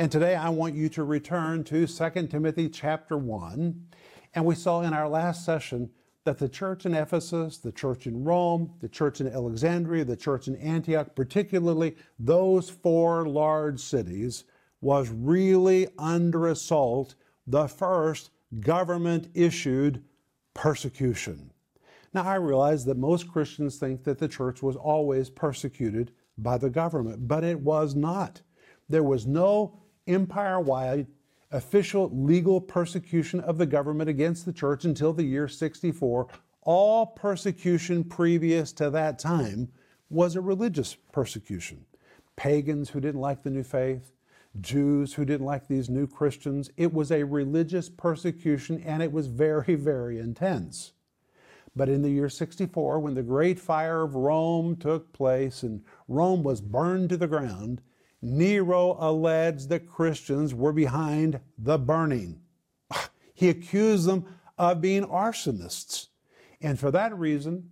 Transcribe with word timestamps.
And 0.00 0.10
today 0.10 0.34
I 0.34 0.48
want 0.48 0.74
you 0.74 0.88
to 0.88 1.04
return 1.04 1.62
to 1.64 1.86
2 1.86 2.26
Timothy 2.28 2.70
chapter 2.70 3.18
1. 3.18 3.88
And 4.34 4.46
we 4.46 4.54
saw 4.54 4.80
in 4.80 4.94
our 4.94 5.06
last 5.06 5.44
session 5.44 5.90
that 6.24 6.38
the 6.38 6.48
church 6.48 6.86
in 6.86 6.94
Ephesus, 6.94 7.58
the 7.58 7.70
church 7.70 8.06
in 8.06 8.24
Rome, 8.24 8.72
the 8.80 8.88
church 8.88 9.20
in 9.20 9.28
Alexandria, 9.28 10.06
the 10.06 10.16
church 10.16 10.48
in 10.48 10.56
Antioch, 10.56 11.14
particularly 11.14 11.96
those 12.18 12.70
four 12.70 13.28
large 13.28 13.78
cities, 13.78 14.44
was 14.80 15.10
really 15.10 15.86
under 15.98 16.46
assault, 16.46 17.14
the 17.46 17.68
first 17.68 18.30
government 18.58 19.28
issued 19.34 20.02
persecution. 20.54 21.52
Now, 22.14 22.22
I 22.22 22.36
realize 22.36 22.86
that 22.86 22.96
most 22.96 23.30
Christians 23.30 23.76
think 23.76 24.04
that 24.04 24.16
the 24.16 24.28
church 24.28 24.62
was 24.62 24.76
always 24.76 25.28
persecuted 25.28 26.12
by 26.38 26.56
the 26.56 26.70
government, 26.70 27.28
but 27.28 27.44
it 27.44 27.60
was 27.60 27.94
not. 27.94 28.40
There 28.88 29.04
was 29.04 29.26
no 29.26 29.79
empire 30.06 30.60
wide 30.60 31.06
official 31.52 32.10
legal 32.12 32.60
persecution 32.60 33.40
of 33.40 33.58
the 33.58 33.66
government 33.66 34.08
against 34.08 34.46
the 34.46 34.52
church 34.52 34.84
until 34.84 35.12
the 35.12 35.24
year 35.24 35.48
64. 35.48 36.28
All 36.62 37.06
persecution 37.06 38.04
previous 38.04 38.72
to 38.74 38.90
that 38.90 39.18
time 39.18 39.68
was 40.08 40.36
a 40.36 40.40
religious 40.40 40.96
persecution. 41.12 41.84
Pagans 42.36 42.90
who 42.90 43.00
didn't 43.00 43.20
like 43.20 43.42
the 43.42 43.50
new 43.50 43.62
faith, 43.62 44.12
Jews 44.60 45.14
who 45.14 45.24
didn't 45.24 45.46
like 45.46 45.68
these 45.68 45.88
new 45.88 46.06
Christians. 46.06 46.70
It 46.76 46.92
was 46.92 47.12
a 47.12 47.24
religious 47.24 47.88
persecution 47.88 48.82
and 48.84 49.02
it 49.02 49.12
was 49.12 49.26
very, 49.26 49.74
very 49.74 50.18
intense. 50.18 50.92
But 51.76 51.88
in 51.88 52.02
the 52.02 52.10
year 52.10 52.28
64, 52.28 52.98
when 52.98 53.14
the 53.14 53.22
great 53.22 53.60
fire 53.60 54.02
of 54.02 54.16
Rome 54.16 54.76
took 54.76 55.12
place 55.12 55.62
and 55.62 55.84
Rome 56.08 56.42
was 56.42 56.60
burned 56.60 57.10
to 57.10 57.16
the 57.16 57.28
ground, 57.28 57.80
Nero 58.22 58.96
alleged 58.98 59.68
that 59.70 59.88
Christians 59.88 60.54
were 60.54 60.72
behind 60.72 61.40
the 61.58 61.78
burning. 61.78 62.40
He 63.34 63.48
accused 63.48 64.06
them 64.06 64.26
of 64.58 64.82
being 64.82 65.06
arsonists. 65.06 66.08
And 66.60 66.78
for 66.78 66.90
that 66.90 67.16
reason, 67.16 67.70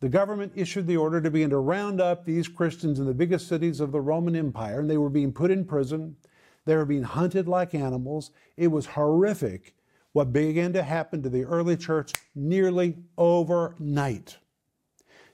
the 0.00 0.08
government 0.08 0.52
issued 0.54 0.86
the 0.86 0.96
order 0.96 1.20
to 1.20 1.30
begin 1.30 1.50
to 1.50 1.58
round 1.58 2.00
up 2.00 2.24
these 2.24 2.48
Christians 2.48 2.98
in 2.98 3.06
the 3.06 3.12
biggest 3.12 3.48
cities 3.48 3.80
of 3.80 3.92
the 3.92 4.00
Roman 4.00 4.34
Empire, 4.34 4.80
and 4.80 4.88
they 4.88 4.96
were 4.96 5.10
being 5.10 5.32
put 5.32 5.50
in 5.50 5.66
prison. 5.66 6.16
They 6.64 6.76
were 6.76 6.86
being 6.86 7.02
hunted 7.02 7.46
like 7.46 7.74
animals. 7.74 8.30
It 8.56 8.68
was 8.68 8.86
horrific 8.86 9.74
what 10.12 10.32
began 10.32 10.72
to 10.72 10.82
happen 10.82 11.22
to 11.22 11.28
the 11.28 11.44
early 11.44 11.76
church 11.76 12.12
nearly 12.34 12.96
overnight. 13.18 14.38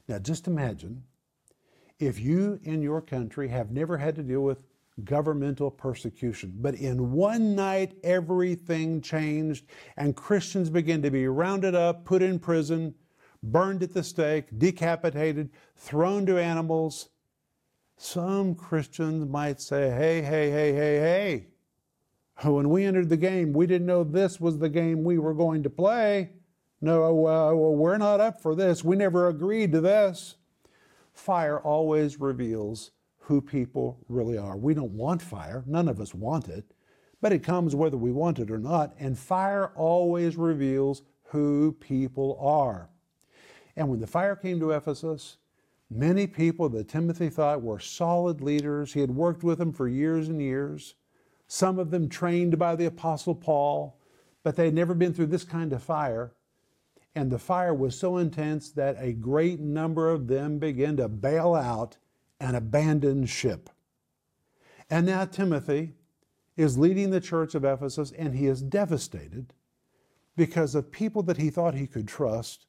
Now, 0.08 0.18
just 0.18 0.48
imagine 0.48 1.04
if 2.02 2.18
you 2.18 2.58
in 2.64 2.82
your 2.82 3.00
country 3.00 3.48
have 3.48 3.70
never 3.70 3.96
had 3.96 4.16
to 4.16 4.22
deal 4.22 4.40
with 4.40 4.58
governmental 5.04 5.70
persecution, 5.70 6.52
but 6.56 6.74
in 6.74 7.12
one 7.12 7.54
night 7.54 7.94
everything 8.02 9.00
changed 9.00 9.66
and 9.96 10.16
Christians 10.16 10.68
began 10.68 11.00
to 11.02 11.10
be 11.10 11.28
rounded 11.28 11.76
up, 11.76 12.04
put 12.04 12.20
in 12.20 12.40
prison, 12.40 12.94
burned 13.42 13.84
at 13.84 13.92
the 13.94 14.02
stake, 14.02 14.46
decapitated, 14.58 15.50
thrown 15.76 16.26
to 16.26 16.38
animals. 16.38 17.08
Some 17.96 18.56
Christians 18.56 19.28
might 19.28 19.60
say, 19.60 19.90
hey, 19.90 20.22
hey, 20.22 20.50
hey, 20.50 20.72
hey, 20.72 20.96
hey. 20.98 21.46
When 22.50 22.70
we 22.70 22.84
entered 22.84 23.08
the 23.08 23.16
game, 23.16 23.52
we 23.52 23.66
didn't 23.68 23.86
know 23.86 24.02
this 24.02 24.40
was 24.40 24.58
the 24.58 24.68
game 24.68 25.04
we 25.04 25.18
were 25.18 25.34
going 25.34 25.62
to 25.62 25.70
play. 25.70 26.30
No, 26.80 27.28
uh, 27.28 27.54
we're 27.54 27.98
not 27.98 28.18
up 28.20 28.42
for 28.42 28.56
this. 28.56 28.82
We 28.82 28.96
never 28.96 29.28
agreed 29.28 29.70
to 29.70 29.80
this. 29.80 30.34
Fire 31.12 31.60
always 31.60 32.20
reveals 32.20 32.90
who 33.18 33.40
people 33.40 33.98
really 34.08 34.36
are. 34.36 34.56
We 34.56 34.74
don't 34.74 34.92
want 34.92 35.22
fire, 35.22 35.62
none 35.66 35.88
of 35.88 36.00
us 36.00 36.14
want 36.14 36.48
it, 36.48 36.64
but 37.20 37.32
it 37.32 37.42
comes 37.42 37.74
whether 37.74 37.96
we 37.96 38.10
want 38.10 38.38
it 38.38 38.50
or 38.50 38.58
not, 38.58 38.94
and 38.98 39.18
fire 39.18 39.68
always 39.76 40.36
reveals 40.36 41.02
who 41.24 41.76
people 41.80 42.38
are. 42.40 42.90
And 43.76 43.88
when 43.88 44.00
the 44.00 44.06
fire 44.06 44.36
came 44.36 44.58
to 44.60 44.72
Ephesus, 44.72 45.38
many 45.90 46.26
people 46.26 46.68
that 46.70 46.88
Timothy 46.88 47.28
thought 47.28 47.62
were 47.62 47.78
solid 47.78 48.40
leaders, 48.40 48.92
he 48.92 49.00
had 49.00 49.10
worked 49.10 49.44
with 49.44 49.58
them 49.58 49.72
for 49.72 49.88
years 49.88 50.28
and 50.28 50.42
years, 50.42 50.94
some 51.46 51.78
of 51.78 51.90
them 51.90 52.08
trained 52.08 52.58
by 52.58 52.74
the 52.76 52.86
Apostle 52.86 53.34
Paul, 53.34 53.98
but 54.42 54.56
they 54.56 54.64
had 54.64 54.74
never 54.74 54.94
been 54.94 55.14
through 55.14 55.26
this 55.26 55.44
kind 55.44 55.72
of 55.72 55.82
fire. 55.82 56.32
And 57.14 57.30
the 57.30 57.38
fire 57.38 57.74
was 57.74 57.98
so 57.98 58.16
intense 58.16 58.70
that 58.72 58.96
a 58.98 59.12
great 59.12 59.60
number 59.60 60.10
of 60.10 60.28
them 60.28 60.58
began 60.58 60.96
to 60.96 61.08
bail 61.08 61.54
out 61.54 61.98
and 62.40 62.56
abandon 62.56 63.26
ship. 63.26 63.68
And 64.90 65.06
now 65.06 65.24
Timothy 65.24 65.94
is 66.56 66.78
leading 66.78 67.10
the 67.10 67.20
church 67.20 67.54
of 67.54 67.64
Ephesus, 67.64 68.12
and 68.16 68.34
he 68.34 68.46
is 68.46 68.62
devastated 68.62 69.52
because 70.36 70.74
of 70.74 70.90
people 70.90 71.22
that 71.24 71.36
he 71.36 71.50
thought 71.50 71.74
he 71.74 71.86
could 71.86 72.08
trust, 72.08 72.66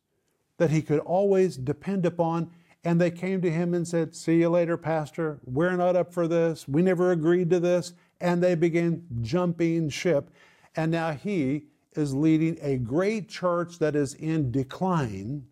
that 0.58 0.70
he 0.70 0.82
could 0.82 1.00
always 1.00 1.58
depend 1.58 2.06
upon. 2.06 2.52
And 2.84 3.00
they 3.00 3.12
came 3.12 3.42
to 3.42 3.52
him 3.52 3.74
and 3.74 3.88
said, 3.88 4.14
See 4.14 4.40
you 4.40 4.50
later, 4.50 4.76
Pastor. 4.76 5.40
We're 5.46 5.76
not 5.78 5.96
up 5.96 6.14
for 6.14 6.28
this. 6.28 6.68
We 6.68 6.82
never 6.82 7.12
agreed 7.12 7.50
to 7.52 7.60
this. 7.60 7.94
And 8.20 8.44
they 8.44 8.56
began 8.56 9.06
jumping 9.22 9.90
ship. 9.90 10.30
And 10.76 10.92
now 10.92 11.12
he 11.12 11.68
is 11.96 12.14
leading 12.14 12.58
a 12.62 12.78
great 12.78 13.30
church 13.30 13.80
that 13.80 13.96
is 13.96 14.14
in 14.16 14.52
decline 14.52 15.46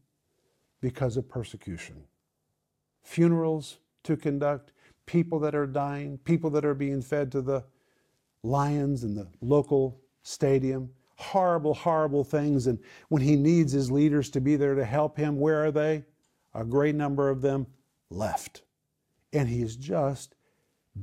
because 0.81 1.17
of 1.17 1.29
persecution. 1.29 2.03
Funerals 3.03 3.77
to 4.03 4.17
conduct, 4.17 4.73
people 5.05 5.39
that 5.39 5.55
are 5.55 5.67
dying, 5.67 6.17
people 6.19 6.49
that 6.49 6.65
are 6.65 6.73
being 6.73 7.01
fed 7.01 7.31
to 7.31 7.41
the 7.41 7.63
lions 8.43 9.03
in 9.03 9.15
the 9.15 9.27
local 9.41 9.99
stadium. 10.23 10.89
Horrible, 11.15 11.73
horrible 11.73 12.23
things. 12.23 12.65
And 12.67 12.79
when 13.09 13.21
he 13.21 13.35
needs 13.35 13.71
his 13.71 13.91
leaders 13.91 14.29
to 14.31 14.41
be 14.41 14.55
there 14.55 14.73
to 14.73 14.85
help 14.85 15.17
him, 15.17 15.39
where 15.39 15.63
are 15.63 15.71
they? 15.71 16.03
A 16.53 16.65
great 16.65 16.95
number 16.95 17.29
of 17.29 17.41
them 17.41 17.67
left. 18.09 18.63
And 19.31 19.47
he's 19.47 19.75
just 19.75 20.35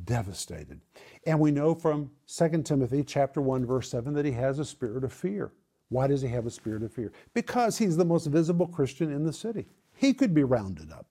devastated. 0.04 0.80
And 1.26 1.40
we 1.40 1.50
know 1.50 1.74
from 1.74 2.10
2 2.26 2.62
Timothy 2.62 3.02
chapter 3.02 3.40
1 3.40 3.66
verse 3.66 3.90
7 3.90 4.12
that 4.14 4.24
he 4.24 4.32
has 4.32 4.58
a 4.58 4.64
spirit 4.64 5.04
of 5.04 5.12
fear. 5.12 5.52
Why 5.88 6.06
does 6.06 6.20
he 6.20 6.28
have 6.28 6.46
a 6.46 6.50
spirit 6.50 6.82
of 6.82 6.92
fear? 6.92 7.12
Because 7.32 7.78
he's 7.78 7.96
the 7.96 8.04
most 8.04 8.26
visible 8.26 8.66
Christian 8.66 9.10
in 9.10 9.24
the 9.24 9.32
city. 9.32 9.66
He 9.94 10.12
could 10.12 10.34
be 10.34 10.44
rounded 10.44 10.92
up. 10.92 11.06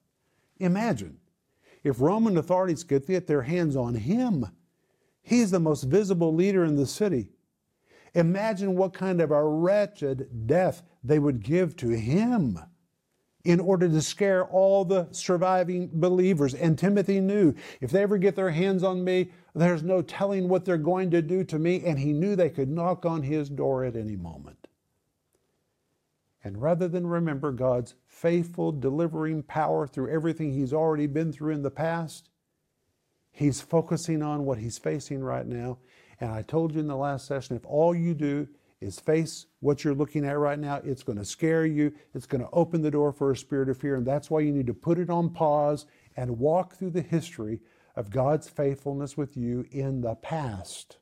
Imagine 0.60 1.18
if 1.82 2.00
Roman 2.00 2.36
authorities 2.36 2.84
could 2.84 3.06
get 3.06 3.26
their 3.26 3.42
hands 3.42 3.76
on 3.76 3.94
him. 3.94 4.46
He's 5.22 5.50
the 5.50 5.60
most 5.60 5.84
visible 5.84 6.34
leader 6.34 6.64
in 6.64 6.76
the 6.76 6.86
city. 6.86 7.30
Imagine 8.14 8.76
what 8.76 8.94
kind 8.94 9.20
of 9.20 9.30
a 9.30 9.44
wretched 9.44 10.46
death 10.46 10.82
they 11.04 11.18
would 11.18 11.42
give 11.42 11.76
to 11.76 11.90
him 11.90 12.58
in 13.48 13.60
order 13.60 13.88
to 13.88 14.02
scare 14.02 14.44
all 14.44 14.84
the 14.84 15.08
surviving 15.10 15.88
believers. 15.90 16.52
And 16.52 16.78
Timothy 16.78 17.18
knew 17.18 17.54
if 17.80 17.90
they 17.90 18.02
ever 18.02 18.18
get 18.18 18.36
their 18.36 18.50
hands 18.50 18.84
on 18.84 19.02
me, 19.02 19.32
there's 19.54 19.82
no 19.82 20.02
telling 20.02 20.50
what 20.50 20.66
they're 20.66 20.76
going 20.76 21.10
to 21.12 21.22
do 21.22 21.42
to 21.44 21.58
me. 21.58 21.82
And 21.82 21.98
he 21.98 22.12
knew 22.12 22.36
they 22.36 22.50
could 22.50 22.68
knock 22.68 23.06
on 23.06 23.22
his 23.22 23.48
door 23.48 23.84
at 23.84 23.96
any 23.96 24.16
moment. 24.16 24.68
And 26.44 26.60
rather 26.60 26.88
than 26.88 27.06
remember 27.06 27.50
God's 27.50 27.94
faithful 28.06 28.70
delivering 28.70 29.44
power 29.44 29.86
through 29.86 30.10
everything 30.10 30.52
he's 30.52 30.74
already 30.74 31.06
been 31.06 31.32
through 31.32 31.54
in 31.54 31.62
the 31.62 31.70
past, 31.70 32.28
he's 33.32 33.62
focusing 33.62 34.22
on 34.22 34.44
what 34.44 34.58
he's 34.58 34.76
facing 34.76 35.20
right 35.20 35.46
now. 35.46 35.78
And 36.20 36.30
I 36.30 36.42
told 36.42 36.74
you 36.74 36.80
in 36.80 36.86
the 36.86 36.96
last 36.96 37.26
session 37.26 37.56
if 37.56 37.64
all 37.64 37.94
you 37.94 38.12
do 38.12 38.46
is 38.82 39.00
face 39.00 39.46
what 39.60 39.82
you're 39.82 39.94
looking 39.94 40.24
at 40.24 40.38
right 40.38 40.58
now. 40.58 40.80
It's 40.84 41.02
going 41.02 41.18
to 41.18 41.24
scare 41.24 41.66
you. 41.66 41.92
It's 42.14 42.26
going 42.26 42.42
to 42.42 42.50
open 42.52 42.82
the 42.82 42.90
door 42.90 43.12
for 43.12 43.32
a 43.32 43.36
spirit 43.36 43.68
of 43.68 43.78
fear. 43.78 43.96
And 43.96 44.06
that's 44.06 44.30
why 44.30 44.40
you 44.40 44.52
need 44.52 44.66
to 44.68 44.74
put 44.74 44.98
it 44.98 45.10
on 45.10 45.30
pause 45.30 45.86
and 46.16 46.38
walk 46.38 46.74
through 46.74 46.90
the 46.90 47.02
history 47.02 47.60
of 47.96 48.10
God's 48.10 48.48
faithfulness 48.48 49.16
with 49.16 49.36
you 49.36 49.66
in 49.70 50.00
the 50.00 50.14
past. 50.14 50.98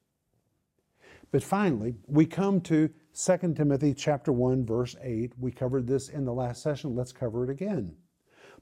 But 1.31 1.43
finally, 1.43 1.97
we 2.07 2.25
come 2.25 2.61
to 2.63 2.89
2 3.13 3.55
Timothy 3.55 3.93
chapter 3.93 4.33
1 4.33 4.65
verse 4.65 4.97
8. 5.03 5.33
We 5.39 5.51
covered 5.51 5.87
this 5.87 6.09
in 6.09 6.25
the 6.25 6.33
last 6.33 6.63
session. 6.63 6.95
Let's 6.95 7.13
cover 7.13 7.45
it 7.45 7.51
again. 7.51 7.97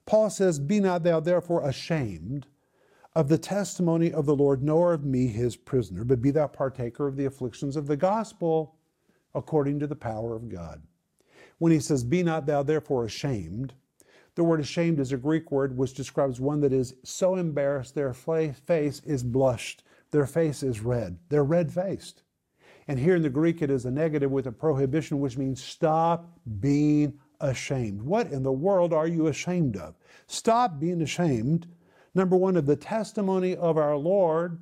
Paul 0.07 0.31
says, 0.31 0.59
"Be 0.59 0.81
not 0.81 1.03
thou 1.03 1.21
therefore 1.21 1.67
ashamed 1.67 2.47
of 3.15 3.29
the 3.29 3.39
testimony 3.39 4.13
of 4.13 4.27
the 4.27 4.35
Lord, 4.35 4.63
nor 4.63 4.93
of 4.93 5.05
me 5.05 5.29
his 5.29 5.57
prisoner, 5.57 6.05
but 6.05 6.21
be 6.21 6.31
thou 6.31 6.49
partaker 6.49 7.07
of 7.07 7.17
the 7.17 7.27
afflictions 7.27 7.77
of 7.77 7.87
the 7.87 7.97
gospel 7.97 8.75
according 9.35 9.81
to 9.81 9.87
the 9.87 9.97
power 9.97 10.35
of 10.35 10.49
God. 10.49 10.83
When 11.59 11.73
he 11.73 11.81
says, 11.81 12.05
Be 12.05 12.23
not 12.23 12.47
thou 12.47 12.63
therefore 12.63 13.05
ashamed, 13.05 13.75
the 14.35 14.45
word 14.45 14.61
ashamed 14.61 14.99
is 14.99 15.13
a 15.13 15.17
Greek 15.17 15.51
word 15.53 15.77
which 15.77 15.95
describes 15.95 16.41
one 16.41 16.61
that 16.61 16.73
is 16.73 16.95
so 17.05 17.37
embarrassed 17.37 17.95
their 17.95 18.13
face 18.13 19.01
is 19.05 19.23
blushed, 19.23 19.85
their 20.11 20.27
face 20.27 20.63
is 20.63 20.81
red. 20.81 21.19
They're 21.29 21.45
red 21.45 21.73
faced. 21.73 22.23
And 22.89 22.99
here 22.99 23.17
in 23.17 23.23
the 23.23 23.31
Greek, 23.31 23.63
it 23.63 23.71
is 23.71 23.85
a 23.85 23.91
negative 23.91 24.31
with 24.31 24.47
a 24.47 24.53
prohibition, 24.53 25.21
which 25.21 25.39
means 25.39 25.63
stop 25.63 26.39
being 26.61 27.19
ashamed. 27.41 28.03
What 28.03 28.31
in 28.33 28.43
the 28.43 28.53
world 28.53 28.93
are 28.93 29.07
you 29.07 29.29
ashamed 29.29 29.77
of? 29.77 29.95
Stop 30.27 30.79
being 30.81 31.01
ashamed, 31.01 31.67
number 32.15 32.37
one, 32.37 32.57
of 32.57 32.67
the 32.67 32.77
testimony 32.77 33.57
of 33.57 33.79
our 33.79 33.97
Lord 33.97 34.61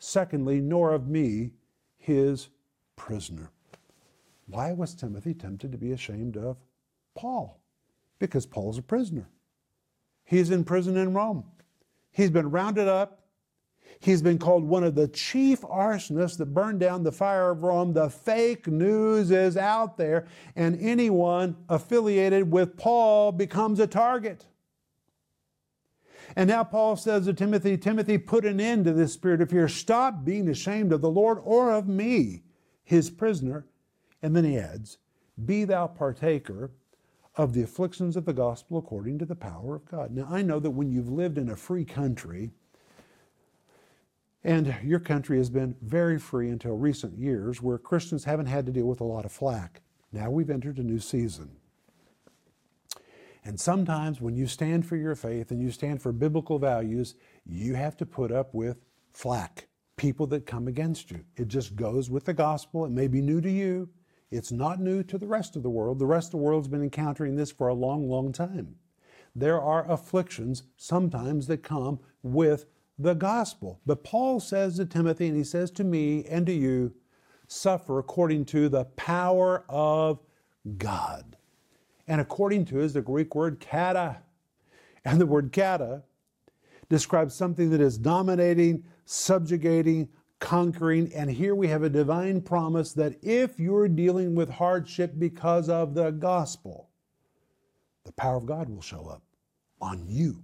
Secondly, 0.00 0.62
nor 0.62 0.92
of 0.92 1.08
me, 1.08 1.50
his 1.98 2.48
prisoner. 2.96 3.52
Why 4.50 4.72
was 4.72 4.94
Timothy 4.94 5.34
tempted 5.34 5.72
to 5.72 5.78
be 5.78 5.92
ashamed 5.92 6.36
of 6.36 6.56
Paul? 7.14 7.60
Because 8.18 8.46
Paul's 8.46 8.78
a 8.78 8.82
prisoner. 8.82 9.28
He's 10.24 10.50
in 10.50 10.64
prison 10.64 10.96
in 10.96 11.14
Rome. 11.14 11.44
He's 12.12 12.30
been 12.30 12.50
rounded 12.50 12.88
up. 12.88 13.20
He's 13.98 14.22
been 14.22 14.38
called 14.38 14.64
one 14.64 14.84
of 14.84 14.94
the 14.94 15.08
chief 15.08 15.60
arsonists 15.62 16.38
that 16.38 16.54
burned 16.54 16.80
down 16.80 17.02
the 17.02 17.12
fire 17.12 17.50
of 17.50 17.62
Rome. 17.62 17.92
The 17.92 18.08
fake 18.08 18.66
news 18.66 19.30
is 19.30 19.56
out 19.56 19.96
there, 19.96 20.26
and 20.56 20.80
anyone 20.80 21.56
affiliated 21.68 22.50
with 22.50 22.76
Paul 22.76 23.32
becomes 23.32 23.80
a 23.80 23.86
target. 23.86 24.46
And 26.36 26.48
now 26.48 26.62
Paul 26.62 26.96
says 26.96 27.26
to 27.26 27.34
Timothy, 27.34 27.76
Timothy, 27.76 28.16
put 28.16 28.44
an 28.44 28.60
end 28.60 28.84
to 28.84 28.92
this 28.92 29.12
spirit 29.12 29.40
of 29.40 29.50
fear. 29.50 29.68
Stop 29.68 30.24
being 30.24 30.48
ashamed 30.48 30.92
of 30.92 31.00
the 31.00 31.10
Lord 31.10 31.38
or 31.42 31.72
of 31.72 31.88
me, 31.88 32.42
his 32.84 33.10
prisoner. 33.10 33.66
And 34.22 34.36
then 34.36 34.44
he 34.44 34.58
adds, 34.58 34.98
Be 35.44 35.64
thou 35.64 35.86
partaker 35.86 36.70
of 37.36 37.52
the 37.52 37.62
afflictions 37.62 38.16
of 38.16 38.24
the 38.24 38.32
gospel 38.32 38.78
according 38.78 39.18
to 39.18 39.24
the 39.24 39.36
power 39.36 39.76
of 39.76 39.86
God. 39.86 40.10
Now, 40.10 40.26
I 40.30 40.42
know 40.42 40.58
that 40.58 40.70
when 40.70 40.90
you've 40.90 41.08
lived 41.08 41.38
in 41.38 41.48
a 41.48 41.56
free 41.56 41.84
country, 41.84 42.50
and 44.42 44.74
your 44.82 45.00
country 45.00 45.38
has 45.38 45.50
been 45.50 45.76
very 45.82 46.18
free 46.18 46.50
until 46.50 46.76
recent 46.76 47.18
years, 47.18 47.60
where 47.62 47.78
Christians 47.78 48.24
haven't 48.24 48.46
had 48.46 48.66
to 48.66 48.72
deal 48.72 48.86
with 48.86 49.00
a 49.00 49.04
lot 49.04 49.24
of 49.24 49.32
flack. 49.32 49.82
Now 50.12 50.30
we've 50.30 50.50
entered 50.50 50.78
a 50.78 50.82
new 50.82 50.98
season. 50.98 51.50
And 53.44 53.58
sometimes 53.58 54.20
when 54.20 54.36
you 54.36 54.46
stand 54.46 54.86
for 54.86 54.96
your 54.96 55.14
faith 55.14 55.50
and 55.50 55.62
you 55.62 55.70
stand 55.70 56.02
for 56.02 56.12
biblical 56.12 56.58
values, 56.58 57.14
you 57.46 57.74
have 57.74 57.96
to 57.98 58.06
put 58.06 58.32
up 58.32 58.54
with 58.54 58.84
flack, 59.12 59.68
people 59.96 60.26
that 60.28 60.46
come 60.46 60.68
against 60.68 61.10
you. 61.10 61.24
It 61.36 61.48
just 61.48 61.76
goes 61.76 62.10
with 62.10 62.24
the 62.24 62.34
gospel. 62.34 62.84
It 62.84 62.90
may 62.90 63.08
be 63.08 63.20
new 63.20 63.40
to 63.40 63.50
you, 63.50 63.88
it's 64.30 64.52
not 64.52 64.80
new 64.80 65.02
to 65.04 65.18
the 65.18 65.26
rest 65.26 65.56
of 65.56 65.62
the 65.62 65.70
world. 65.70 65.98
The 65.98 66.06
rest 66.06 66.28
of 66.28 66.32
the 66.32 66.36
world's 66.38 66.68
been 66.68 66.82
encountering 66.82 67.36
this 67.36 67.50
for 67.50 67.68
a 67.68 67.74
long, 67.74 68.08
long 68.08 68.32
time. 68.32 68.76
There 69.34 69.60
are 69.60 69.90
afflictions 69.90 70.64
sometimes 70.76 71.46
that 71.48 71.62
come 71.62 72.00
with 72.22 72.66
the 72.98 73.14
gospel. 73.14 73.80
But 73.86 74.04
Paul 74.04 74.40
says 74.40 74.76
to 74.76 74.86
Timothy, 74.86 75.28
and 75.28 75.36
he 75.36 75.44
says 75.44 75.70
to 75.72 75.84
me 75.84 76.24
and 76.26 76.46
to 76.46 76.52
you, 76.52 76.92
suffer 77.46 77.98
according 77.98 78.44
to 78.46 78.68
the 78.68 78.84
power 78.84 79.64
of 79.68 80.20
God. 80.78 81.36
And 82.06 82.20
according 82.20 82.66
to 82.66 82.80
is 82.80 82.92
the 82.92 83.02
Greek 83.02 83.34
word 83.34 83.58
kata. 83.60 84.18
And 85.04 85.20
the 85.20 85.26
word 85.26 85.52
kata 85.52 86.02
describes 86.88 87.34
something 87.34 87.70
that 87.70 87.80
is 87.80 87.98
dominating, 87.98 88.84
subjugating, 89.04 90.08
conquering. 90.40 91.12
And 91.14 91.30
here 91.30 91.54
we 91.54 91.68
have 91.68 91.82
a 91.82 91.90
divine 91.90 92.40
promise 92.40 92.92
that 92.94 93.16
if 93.22 93.60
you're 93.60 93.88
dealing 93.88 94.34
with 94.34 94.50
hardship 94.50 95.14
because 95.18 95.68
of 95.68 95.94
the 95.94 96.10
gospel, 96.10 96.88
the 98.04 98.12
power 98.12 98.36
of 98.36 98.46
God 98.46 98.68
will 98.68 98.82
show 98.82 99.06
up 99.06 99.22
on 99.80 100.04
you. 100.08 100.42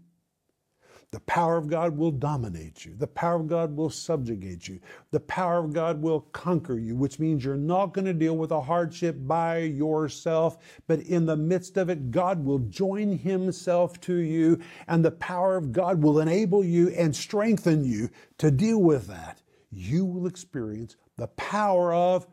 The 1.13 1.21
power 1.21 1.57
of 1.57 1.69
God 1.69 1.97
will 1.97 2.11
dominate 2.11 2.85
you. 2.85 2.95
The 2.97 3.07
power 3.07 3.37
of 3.37 3.47
God 3.47 3.77
will 3.77 3.91
subjugate 3.91 4.67
you. 4.67 4.81
The 5.13 5.21
power 5.21 5.59
of 5.59 5.73
God 5.73 6.03
will 6.03 6.21
conquer 6.21 6.79
you, 6.79 6.97
which 6.97 7.19
means 7.19 7.45
you're 7.45 7.57
not 7.57 7.95
going 7.95 8.05
to 8.07 8.13
deal 8.13 8.37
with 8.37 8.51
a 8.51 8.61
hardship 8.61 9.17
by 9.21 9.59
yourself, 9.59 10.59
but 10.87 11.01
in 11.01 11.25
the 11.25 11.37
midst 11.37 11.77
of 11.77 11.89
it, 11.89 12.11
God 12.11 12.45
will 12.45 12.59
join 12.59 13.17
Himself 13.17 14.01
to 14.03 14.17
you, 14.17 14.59
and 14.89 15.05
the 15.05 15.13
power 15.13 15.57
of 15.57 15.73
God 15.73 16.03
will 16.03 16.21
enable 16.21 16.65
you 16.65 16.89
and 16.91 17.15
strengthen 17.15 17.85
you 17.85 18.11
to 18.39 18.51
deal 18.51 18.83
with 18.83 19.07
that. 19.07 19.41
You 19.77 20.07
will 20.07 20.27
experience 20.27 20.97
the 21.17 21.27
power 21.29 21.93
of 21.93 22.27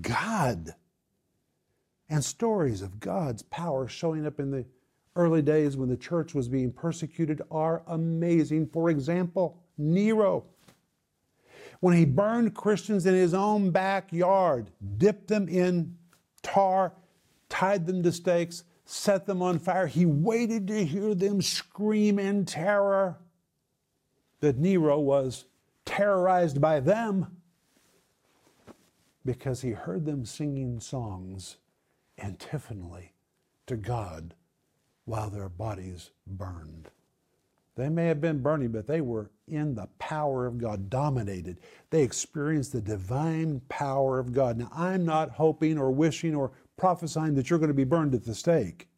God. 0.00 0.74
And 2.08 2.24
stories 2.24 2.80
of 2.80 3.00
God's 3.00 3.42
power 3.42 3.86
showing 3.86 4.26
up 4.26 4.40
in 4.40 4.50
the 4.50 4.64
early 5.14 5.42
days 5.42 5.76
when 5.76 5.90
the 5.90 5.96
church 5.96 6.34
was 6.34 6.48
being 6.48 6.72
persecuted 6.72 7.42
are 7.50 7.82
amazing. 7.86 8.68
For 8.68 8.88
example, 8.88 9.62
Nero. 9.76 10.44
When 11.80 11.94
he 11.94 12.06
burned 12.06 12.54
Christians 12.54 13.04
in 13.04 13.12
his 13.12 13.34
own 13.34 13.72
backyard, 13.72 14.70
dipped 14.96 15.28
them 15.28 15.50
in 15.50 15.98
tar, 16.40 16.94
tied 17.50 17.86
them 17.86 18.02
to 18.04 18.12
stakes, 18.12 18.64
set 18.86 19.26
them 19.26 19.42
on 19.42 19.58
fire, 19.58 19.86
he 19.86 20.06
waited 20.06 20.66
to 20.68 20.82
hear 20.82 21.14
them 21.14 21.42
scream 21.42 22.18
in 22.18 22.46
terror 22.46 23.18
that 24.40 24.56
Nero 24.56 24.98
was 24.98 25.44
terrorized 25.86 26.60
by 26.60 26.80
them 26.80 27.38
because 29.24 29.62
he 29.62 29.70
heard 29.70 30.04
them 30.04 30.26
singing 30.26 30.78
songs 30.80 31.56
antiphonally 32.18 33.14
to 33.66 33.76
God 33.76 34.34
while 35.06 35.30
their 35.30 35.48
bodies 35.48 36.10
burned. 36.26 36.90
They 37.76 37.88
may 37.88 38.06
have 38.06 38.20
been 38.20 38.42
burning, 38.42 38.72
but 38.72 38.86
they 38.86 39.00
were 39.00 39.30
in 39.46 39.74
the 39.74 39.88
power 39.98 40.46
of 40.46 40.58
God, 40.58 40.88
dominated. 40.88 41.58
They 41.90 42.02
experienced 42.02 42.72
the 42.72 42.80
divine 42.80 43.60
power 43.68 44.18
of 44.18 44.32
God. 44.32 44.56
Now, 44.56 44.70
I'm 44.74 45.04
not 45.04 45.30
hoping 45.30 45.78
or 45.78 45.90
wishing 45.90 46.34
or 46.34 46.52
prophesying 46.76 47.34
that 47.34 47.50
you're 47.50 47.58
going 47.58 47.68
to 47.68 47.74
be 47.74 47.84
burned 47.84 48.14
at 48.14 48.24
the 48.24 48.34
stake. 48.34 48.88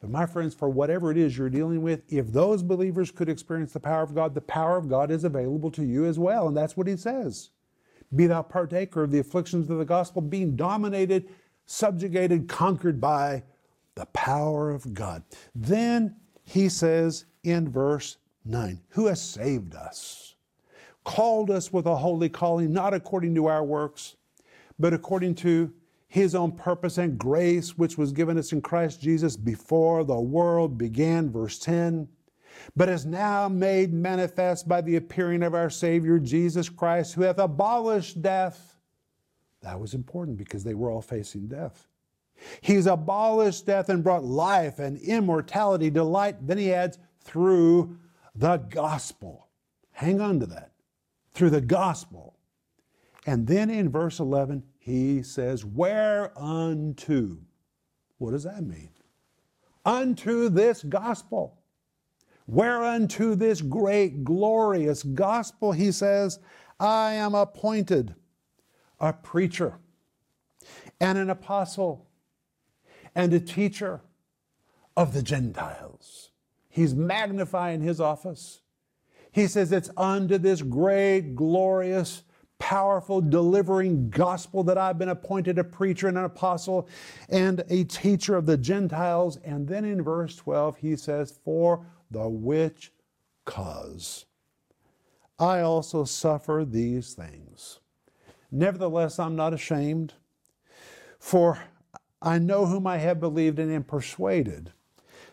But, 0.00 0.10
my 0.10 0.26
friends, 0.26 0.54
for 0.54 0.68
whatever 0.68 1.10
it 1.10 1.16
is 1.16 1.38
you're 1.38 1.48
dealing 1.48 1.82
with, 1.82 2.02
if 2.12 2.32
those 2.32 2.62
believers 2.62 3.10
could 3.10 3.28
experience 3.28 3.72
the 3.72 3.80
power 3.80 4.02
of 4.02 4.14
God, 4.14 4.34
the 4.34 4.42
power 4.42 4.76
of 4.76 4.88
God 4.88 5.10
is 5.10 5.24
available 5.24 5.70
to 5.72 5.84
you 5.84 6.04
as 6.04 6.18
well. 6.18 6.48
And 6.48 6.56
that's 6.56 6.76
what 6.76 6.86
he 6.86 6.96
says. 6.96 7.50
Be 8.14 8.26
thou 8.26 8.42
partaker 8.42 9.02
of 9.02 9.10
the 9.10 9.18
afflictions 9.18 9.70
of 9.70 9.78
the 9.78 9.84
gospel, 9.84 10.22
being 10.22 10.54
dominated, 10.54 11.28
subjugated, 11.64 12.48
conquered 12.48 13.00
by 13.00 13.42
the 13.94 14.06
power 14.06 14.70
of 14.70 14.94
God. 14.94 15.24
Then 15.54 16.16
he 16.44 16.68
says 16.68 17.24
in 17.42 17.68
verse 17.68 18.18
9, 18.44 18.80
Who 18.90 19.06
has 19.06 19.20
saved 19.20 19.74
us, 19.74 20.36
called 21.04 21.50
us 21.50 21.72
with 21.72 21.86
a 21.86 21.96
holy 21.96 22.28
calling, 22.28 22.72
not 22.72 22.94
according 22.94 23.34
to 23.34 23.46
our 23.46 23.64
works, 23.64 24.16
but 24.78 24.92
according 24.92 25.34
to 25.36 25.72
his 26.16 26.34
own 26.34 26.50
purpose 26.50 26.96
and 26.96 27.18
grace, 27.18 27.76
which 27.76 27.98
was 27.98 28.10
given 28.10 28.38
us 28.38 28.52
in 28.52 28.62
Christ 28.62 29.02
Jesus 29.02 29.36
before 29.36 30.02
the 30.02 30.18
world 30.18 30.78
began. 30.78 31.30
Verse 31.30 31.58
10 31.58 32.08
but 32.74 32.88
is 32.88 33.04
now 33.04 33.50
made 33.50 33.92
manifest 33.92 34.66
by 34.66 34.80
the 34.80 34.96
appearing 34.96 35.42
of 35.42 35.54
our 35.54 35.68
Savior 35.68 36.18
Jesus 36.18 36.70
Christ, 36.70 37.12
who 37.12 37.20
hath 37.20 37.38
abolished 37.38 38.22
death. 38.22 38.78
That 39.60 39.78
was 39.78 39.92
important 39.92 40.38
because 40.38 40.64
they 40.64 40.72
were 40.72 40.90
all 40.90 41.02
facing 41.02 41.48
death. 41.48 41.86
He's 42.62 42.86
abolished 42.86 43.66
death 43.66 43.90
and 43.90 44.02
brought 44.02 44.24
life 44.24 44.78
and 44.78 44.96
immortality 44.96 45.90
to 45.90 46.02
light. 46.02 46.46
Then 46.46 46.56
he 46.56 46.72
adds, 46.72 46.98
through 47.20 47.98
the 48.34 48.56
gospel. 48.56 49.48
Hang 49.92 50.22
on 50.22 50.40
to 50.40 50.46
that. 50.46 50.72
Through 51.34 51.50
the 51.50 51.60
gospel. 51.60 52.38
And 53.26 53.46
then 53.46 53.68
in 53.68 53.90
verse 53.90 54.18
11, 54.18 54.62
he 54.86 55.20
says, 55.24 55.64
Whereunto? 55.64 57.38
What 58.18 58.30
does 58.30 58.44
that 58.44 58.62
mean? 58.62 58.90
Unto 59.84 60.48
this 60.48 60.84
gospel. 60.84 61.58
Whereunto 62.46 63.34
this 63.34 63.60
great, 63.62 64.22
glorious 64.22 65.02
gospel, 65.02 65.72
he 65.72 65.90
says, 65.90 66.38
I 66.78 67.14
am 67.14 67.34
appointed 67.34 68.14
a 69.00 69.12
preacher 69.12 69.80
and 71.00 71.18
an 71.18 71.30
apostle 71.30 72.06
and 73.12 73.32
a 73.32 73.40
teacher 73.40 74.02
of 74.96 75.14
the 75.14 75.22
Gentiles. 75.22 76.30
He's 76.68 76.94
magnifying 76.94 77.80
his 77.80 78.00
office. 78.00 78.60
He 79.32 79.48
says 79.48 79.72
it's 79.72 79.90
unto 79.96 80.38
this 80.38 80.62
great, 80.62 81.34
glorious, 81.34 82.22
powerful, 82.58 83.20
delivering 83.20 84.10
gospel 84.10 84.64
that 84.64 84.78
I've 84.78 84.98
been 84.98 85.08
appointed 85.08 85.58
a 85.58 85.64
preacher 85.64 86.08
and 86.08 86.18
an 86.18 86.24
apostle 86.24 86.88
and 87.28 87.62
a 87.68 87.84
teacher 87.84 88.36
of 88.36 88.46
the 88.46 88.56
Gentiles. 88.56 89.38
And 89.44 89.68
then 89.68 89.84
in 89.84 90.02
verse 90.02 90.36
12, 90.36 90.78
he 90.78 90.96
says, 90.96 91.38
For 91.44 91.86
the 92.10 92.28
which 92.28 92.92
cause 93.44 94.26
I 95.38 95.60
also 95.60 96.04
suffer 96.04 96.64
these 96.66 97.12
things. 97.12 97.80
Nevertheless, 98.50 99.18
I'm 99.18 99.36
not 99.36 99.52
ashamed, 99.52 100.14
for 101.18 101.58
I 102.22 102.38
know 102.38 102.66
whom 102.66 102.86
I 102.86 102.96
have 102.98 103.20
believed 103.20 103.58
and 103.58 103.70
am 103.70 103.84
persuaded 103.84 104.72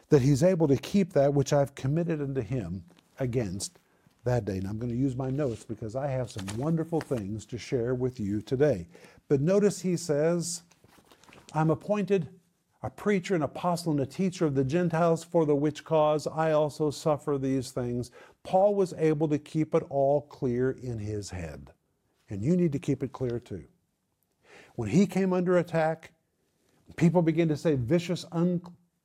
that 0.09 0.21
he's 0.21 0.43
able 0.43 0.67
to 0.67 0.77
keep 0.77 1.13
that 1.13 1.33
which 1.33 1.53
I've 1.53 1.75
committed 1.75 2.21
unto 2.21 2.41
him 2.41 2.83
against 3.19 3.79
that 4.23 4.45
day. 4.45 4.57
And 4.57 4.67
I'm 4.67 4.77
going 4.77 4.91
to 4.91 4.97
use 4.97 5.15
my 5.15 5.29
notes 5.29 5.63
because 5.63 5.95
I 5.95 6.07
have 6.07 6.31
some 6.31 6.45
wonderful 6.57 7.01
things 7.01 7.45
to 7.47 7.57
share 7.57 7.95
with 7.95 8.19
you 8.19 8.41
today. 8.41 8.87
But 9.27 9.41
notice 9.41 9.81
he 9.81 9.97
says, 9.97 10.63
I'm 11.53 11.69
appointed 11.69 12.29
a 12.83 12.89
preacher, 12.89 13.33
an 13.33 13.43
apostle, 13.43 13.93
and 13.93 14.01
a 14.01 14.05
teacher 14.05 14.45
of 14.45 14.55
the 14.55 14.63
Gentiles, 14.63 15.23
for 15.23 15.45
the 15.45 15.55
which 15.55 15.85
cause 15.85 16.27
I 16.27 16.51
also 16.51 16.91
suffer 16.91 17.37
these 17.37 17.71
things. 17.71 18.11
Paul 18.43 18.75
was 18.75 18.93
able 18.97 19.29
to 19.29 19.39
keep 19.39 19.73
it 19.73 19.83
all 19.89 20.21
clear 20.23 20.71
in 20.71 20.99
his 20.99 21.29
head. 21.29 21.71
And 22.29 22.43
you 22.43 22.57
need 22.57 22.73
to 22.73 22.79
keep 22.79 23.01
it 23.01 23.13
clear 23.13 23.39
too. 23.39 23.63
When 24.75 24.89
he 24.89 25.05
came 25.05 25.31
under 25.31 25.57
attack, 25.57 26.11
people 26.97 27.21
began 27.21 27.47
to 27.47 27.57
say 27.57 27.75
vicious, 27.75 28.25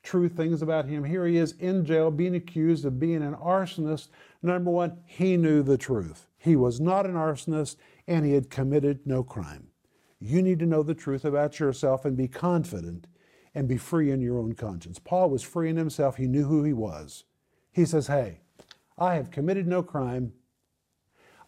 untrue 0.03 0.29
things 0.29 0.63
about 0.63 0.87
him. 0.87 1.05
Here 1.05 1.27
he 1.27 1.37
is 1.37 1.53
in 1.59 1.85
jail 1.85 2.11
being 2.11 2.35
accused 2.35 2.85
of 2.85 2.99
being 2.99 3.23
an 3.23 3.35
arsonist. 3.35 4.09
Number 4.43 4.71
one, 4.71 4.99
he 5.05 5.37
knew 5.37 5.63
the 5.63 5.79
truth. 5.79 6.27
He 6.39 6.57
was 6.57 6.81
not 6.81 7.07
an 7.07 7.15
arsonist 7.15 7.77
and 8.07 8.25
he 8.25 8.33
had 8.33 8.51
committed 8.51 9.01
no 9.07 9.23
crime. 9.23 9.69
You 10.21 10.43
need 10.43 10.59
to 10.61 10.67
know 10.67 10.83
the 10.83 10.95
truth 10.95 11.25
about 11.25 11.61
yourself 11.61 12.05
and 12.05 12.17
be 12.17 12.29
confident 12.29 13.07
and 13.55 13.69
be 13.69 13.77
free 13.77 14.11
in 14.11 14.21
your 14.21 14.39
own 14.39 14.55
conscience. 14.55 14.99
Paul 14.99 15.31
was 15.31 15.43
free 15.43 15.69
in 15.69 15.77
himself. 15.77 16.17
He 16.17 16.27
knew 16.27 16.45
who 16.45 16.65
he 16.65 16.73
was. 16.73 17.25
He 17.71 17.85
says, 17.85 18.07
Hey, 18.07 18.41
I 18.97 19.15
have 19.15 19.31
committed 19.31 19.67
no 19.67 19.83
crime. 19.83 20.33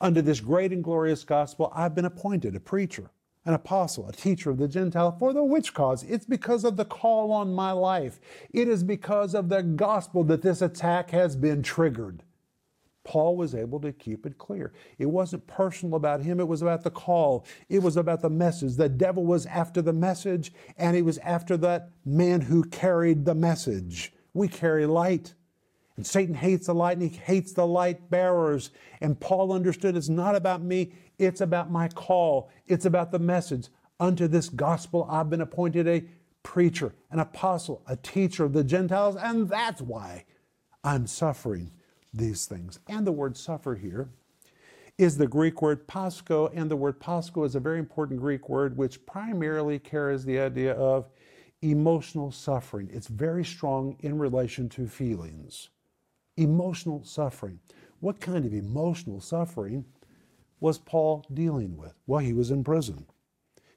Under 0.00 0.22
this 0.22 0.40
great 0.40 0.72
and 0.72 0.84
glorious 0.84 1.24
gospel, 1.24 1.72
I've 1.74 1.94
been 1.94 2.04
appointed 2.04 2.56
a 2.56 2.60
preacher, 2.60 3.10
an 3.44 3.54
apostle, 3.54 4.08
a 4.08 4.12
teacher 4.12 4.50
of 4.50 4.58
the 4.58 4.68
Gentile. 4.68 5.16
For 5.18 5.32
the 5.32 5.42
which 5.42 5.72
cause? 5.72 6.02
It's 6.04 6.26
because 6.26 6.64
of 6.64 6.76
the 6.76 6.84
call 6.84 7.32
on 7.32 7.54
my 7.54 7.72
life. 7.72 8.20
It 8.52 8.68
is 8.68 8.84
because 8.84 9.34
of 9.34 9.48
the 9.48 9.62
gospel 9.62 10.24
that 10.24 10.42
this 10.42 10.60
attack 10.60 11.10
has 11.10 11.36
been 11.36 11.62
triggered. 11.62 12.22
Paul 13.02 13.36
was 13.36 13.54
able 13.54 13.80
to 13.80 13.92
keep 13.92 14.26
it 14.26 14.36
clear. 14.36 14.72
It 14.98 15.06
wasn't 15.06 15.46
personal 15.46 15.96
about 15.96 16.22
him, 16.22 16.38
it 16.38 16.46
was 16.46 16.60
about 16.60 16.84
the 16.84 16.90
call. 16.90 17.46
It 17.68 17.82
was 17.82 17.96
about 17.96 18.20
the 18.20 18.30
message. 18.30 18.76
The 18.76 18.90
devil 18.90 19.24
was 19.24 19.46
after 19.46 19.80
the 19.80 19.92
message, 19.92 20.52
and 20.76 20.94
he 20.94 21.02
was 21.02 21.18
after 21.18 21.56
that 21.58 21.90
man 22.04 22.42
who 22.42 22.62
carried 22.64 23.24
the 23.24 23.34
message. 23.34 24.12
We 24.34 24.48
carry 24.48 24.86
light. 24.86 25.34
And 25.96 26.06
Satan 26.06 26.34
hates 26.34 26.66
the 26.66 26.74
light 26.74 26.96
and 26.96 27.10
he 27.10 27.14
hates 27.14 27.52
the 27.52 27.66
light 27.66 28.08
bearers. 28.08 28.70
And 29.02 29.20
Paul 29.20 29.52
understood 29.52 29.96
it's 29.96 30.08
not 30.08 30.34
about 30.34 30.62
me, 30.62 30.92
it's 31.20 31.40
about 31.42 31.70
my 31.70 31.88
call. 31.88 32.50
It's 32.66 32.86
about 32.86 33.12
the 33.12 33.18
message. 33.18 33.68
Unto 34.00 34.26
this 34.26 34.48
gospel 34.48 35.06
I've 35.10 35.28
been 35.28 35.42
appointed 35.42 35.86
a 35.86 36.04
preacher, 36.42 36.94
an 37.10 37.18
apostle, 37.18 37.82
a 37.86 37.96
teacher 37.96 38.44
of 38.44 38.54
the 38.54 38.64
Gentiles, 38.64 39.16
and 39.16 39.48
that's 39.48 39.82
why 39.82 40.24
I'm 40.82 41.06
suffering 41.06 41.72
these 42.14 42.46
things. 42.46 42.80
And 42.88 43.06
the 43.06 43.12
word 43.12 43.36
suffer 43.36 43.74
here 43.74 44.08
is 44.96 45.18
the 45.18 45.26
Greek 45.26 45.60
word 45.60 45.86
pascho, 45.86 46.48
and 46.54 46.70
the 46.70 46.76
word 46.76 46.98
pascho 46.98 47.44
is 47.44 47.54
a 47.54 47.60
very 47.60 47.78
important 47.78 48.20
Greek 48.20 48.48
word 48.48 48.76
which 48.76 49.04
primarily 49.04 49.78
carries 49.78 50.24
the 50.24 50.38
idea 50.38 50.72
of 50.72 51.10
emotional 51.60 52.32
suffering. 52.32 52.88
It's 52.90 53.08
very 53.08 53.44
strong 53.44 53.96
in 54.00 54.18
relation 54.18 54.68
to 54.70 54.86
feelings. 54.86 55.68
Emotional 56.38 57.04
suffering. 57.04 57.60
What 58.00 58.20
kind 58.20 58.46
of 58.46 58.54
emotional 58.54 59.20
suffering 59.20 59.84
was 60.60 60.78
Paul 60.78 61.24
dealing 61.32 61.76
with? 61.76 61.94
Well, 62.06 62.20
he 62.20 62.32
was 62.32 62.50
in 62.50 62.62
prison. 62.62 63.06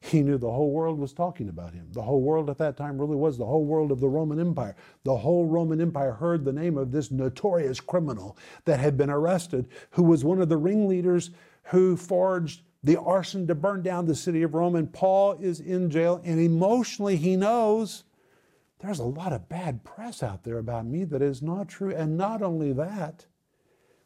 He 0.01 0.21
knew 0.21 0.37
the 0.37 0.51
whole 0.51 0.71
world 0.71 0.99
was 0.99 1.13
talking 1.13 1.47
about 1.47 1.73
him. 1.73 1.87
The 1.91 2.01
whole 2.01 2.21
world 2.21 2.49
at 2.49 2.57
that 2.57 2.75
time 2.75 2.99
really 2.99 3.15
was 3.15 3.37
the 3.37 3.45
whole 3.45 3.63
world 3.63 3.89
of 3.89 4.01
the 4.01 4.09
Roman 4.09 4.37
Empire. 4.37 4.75
The 5.05 5.15
whole 5.15 5.45
Roman 5.45 5.79
Empire 5.79 6.11
heard 6.11 6.43
the 6.43 6.51
name 6.51 6.77
of 6.77 6.91
this 6.91 7.09
notorious 7.09 7.79
criminal 7.79 8.37
that 8.65 8.81
had 8.81 8.97
been 8.97 9.09
arrested, 9.09 9.69
who 9.91 10.03
was 10.03 10.25
one 10.25 10.41
of 10.41 10.49
the 10.49 10.57
ringleaders 10.57 11.31
who 11.63 11.95
forged 11.95 12.63
the 12.83 12.99
arson 12.99 13.47
to 13.47 13.55
burn 13.55 13.81
down 13.81 14.05
the 14.05 14.13
city 14.13 14.43
of 14.43 14.53
Rome. 14.53 14.75
And 14.75 14.91
Paul 14.91 15.37
is 15.39 15.61
in 15.61 15.89
jail, 15.89 16.19
and 16.25 16.37
emotionally 16.37 17.15
he 17.15 17.37
knows 17.37 18.03
there's 18.79 18.99
a 18.99 19.05
lot 19.05 19.31
of 19.31 19.47
bad 19.47 19.85
press 19.85 20.21
out 20.21 20.43
there 20.43 20.57
about 20.57 20.85
me 20.85 21.05
that 21.05 21.21
is 21.21 21.41
not 21.41 21.69
true. 21.69 21.95
And 21.95 22.17
not 22.17 22.41
only 22.41 22.73
that, 22.73 23.25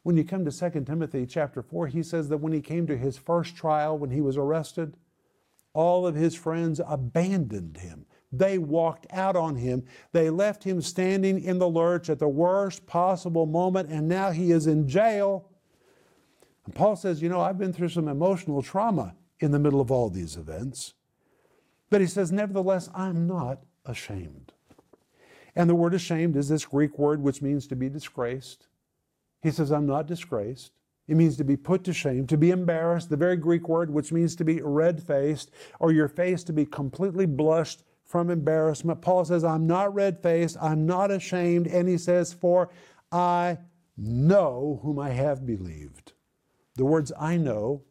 when 0.07 0.15
you 0.15 0.23
come 0.23 0.45
to 0.45 0.71
2 0.71 0.85
Timothy 0.85 1.25
chapter 1.25 1.61
4, 1.61 1.87
he 1.87 2.01
says 2.01 2.29
that 2.29 2.37
when 2.37 2.53
he 2.53 2.61
came 2.61 2.87
to 2.87 2.95
his 2.95 3.17
first 3.17 3.57
trial, 3.57 3.97
when 3.97 4.09
he 4.09 4.21
was 4.21 4.37
arrested, 4.37 4.95
all 5.73 6.07
of 6.07 6.15
his 6.15 6.33
friends 6.33 6.79
abandoned 6.87 7.75
him. 7.75 8.05
They 8.31 8.57
walked 8.57 9.05
out 9.11 9.35
on 9.35 9.57
him. 9.57 9.83
They 10.13 10.29
left 10.29 10.63
him 10.63 10.81
standing 10.81 11.43
in 11.43 11.59
the 11.59 11.67
lurch 11.67 12.09
at 12.09 12.19
the 12.19 12.27
worst 12.29 12.87
possible 12.87 13.45
moment, 13.45 13.89
and 13.89 14.07
now 14.07 14.31
he 14.31 14.53
is 14.53 14.65
in 14.65 14.87
jail. 14.87 15.49
And 16.65 16.73
Paul 16.73 16.95
says, 16.95 17.21
You 17.21 17.27
know, 17.27 17.41
I've 17.41 17.57
been 17.57 17.73
through 17.73 17.89
some 17.89 18.07
emotional 18.07 18.61
trauma 18.61 19.13
in 19.41 19.51
the 19.51 19.59
middle 19.59 19.81
of 19.81 19.91
all 19.91 20.09
these 20.09 20.37
events. 20.37 20.93
But 21.89 21.99
he 21.99 22.07
says, 22.07 22.31
Nevertheless, 22.31 22.89
I'm 22.95 23.27
not 23.27 23.59
ashamed. 23.85 24.53
And 25.53 25.69
the 25.69 25.75
word 25.75 25.93
ashamed 25.93 26.37
is 26.37 26.47
this 26.47 26.63
Greek 26.63 26.97
word 26.97 27.21
which 27.21 27.41
means 27.41 27.67
to 27.67 27.75
be 27.75 27.89
disgraced. 27.89 28.67
He 29.41 29.51
says, 29.51 29.71
I'm 29.71 29.85
not 29.85 30.07
disgraced. 30.07 30.71
It 31.07 31.15
means 31.15 31.37
to 31.37 31.43
be 31.43 31.55
put 31.55 31.83
to 31.85 31.93
shame, 31.93 32.27
to 32.27 32.37
be 32.37 32.51
embarrassed, 32.51 33.09
the 33.09 33.17
very 33.17 33.37
Greek 33.37 33.69
word 33.69 33.89
which 33.89 34.11
means 34.11 34.35
to 34.35 34.43
be 34.43 34.61
red 34.61 35.01
faced, 35.01 35.51
or 35.79 35.91
your 35.91 36.09
face 36.09 36.43
to 36.45 36.53
be 36.53 36.65
completely 36.65 37.25
blushed 37.25 37.83
from 38.03 38.29
embarrassment. 38.29 39.01
Paul 39.01 39.23
says, 39.25 39.43
I'm 39.43 39.67
not 39.67 39.93
red 39.93 40.21
faced, 40.21 40.57
I'm 40.61 40.85
not 40.85 41.11
ashamed, 41.11 41.67
and 41.67 41.87
he 41.87 41.97
says, 41.97 42.33
For 42.33 42.69
I 43.11 43.57
know 43.95 44.79
whom 44.83 44.99
I 44.99 45.09
have 45.09 45.45
believed. 45.45 46.13
The 46.75 46.85
words 46.85 47.11
I 47.19 47.37
know 47.37 47.83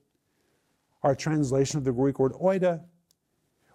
are 1.02 1.12
a 1.12 1.16
translation 1.16 1.78
of 1.78 1.84
the 1.84 1.92
Greek 1.92 2.18
word 2.18 2.32
oida, 2.32 2.82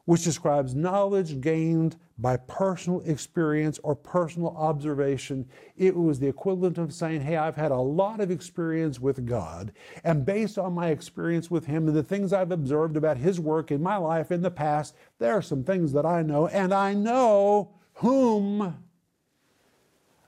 which 0.05 0.23
describes 0.23 0.75
knowledge 0.75 1.41
gained 1.41 1.95
by 2.17 2.37
personal 2.37 3.01
experience 3.01 3.79
or 3.83 3.95
personal 3.95 4.49
observation. 4.49 5.47
It 5.75 5.95
was 5.95 6.19
the 6.19 6.27
equivalent 6.27 6.77
of 6.77 6.93
saying, 6.93 7.21
Hey, 7.21 7.37
I've 7.37 7.55
had 7.55 7.71
a 7.71 7.77
lot 7.77 8.19
of 8.19 8.31
experience 8.31 8.99
with 8.99 9.25
God, 9.25 9.71
and 10.03 10.25
based 10.25 10.57
on 10.57 10.73
my 10.73 10.87
experience 10.89 11.49
with 11.49 11.65
Him 11.65 11.87
and 11.87 11.95
the 11.95 12.03
things 12.03 12.33
I've 12.33 12.51
observed 12.51 12.97
about 12.97 13.17
His 13.17 13.39
work 13.39 13.71
in 13.71 13.81
my 13.81 13.97
life 13.97 14.31
in 14.31 14.41
the 14.41 14.51
past, 14.51 14.95
there 15.19 15.33
are 15.33 15.41
some 15.41 15.63
things 15.63 15.93
that 15.93 16.05
I 16.05 16.21
know, 16.21 16.47
and 16.47 16.73
I 16.73 16.93
know 16.93 17.75
whom 17.95 18.77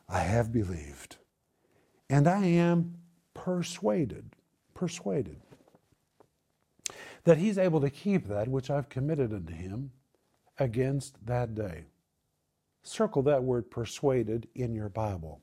I 0.09 0.19
have 0.19 0.51
believed. 0.51 1.17
And 2.09 2.27
I 2.27 2.45
am 2.45 2.95
persuaded, 3.33 4.35
persuaded 4.73 5.42
that 7.23 7.37
he's 7.37 7.57
able 7.57 7.81
to 7.81 7.89
keep 7.89 8.27
that 8.27 8.47
which 8.47 8.69
I've 8.69 8.89
committed 8.89 9.33
unto 9.33 9.53
him 9.53 9.91
against 10.59 11.25
that 11.25 11.55
day. 11.55 11.85
Circle 12.83 13.23
that 13.23 13.43
word 13.43 13.71
persuaded 13.71 14.47
in 14.55 14.75
your 14.75 14.89
Bible. 14.89 15.41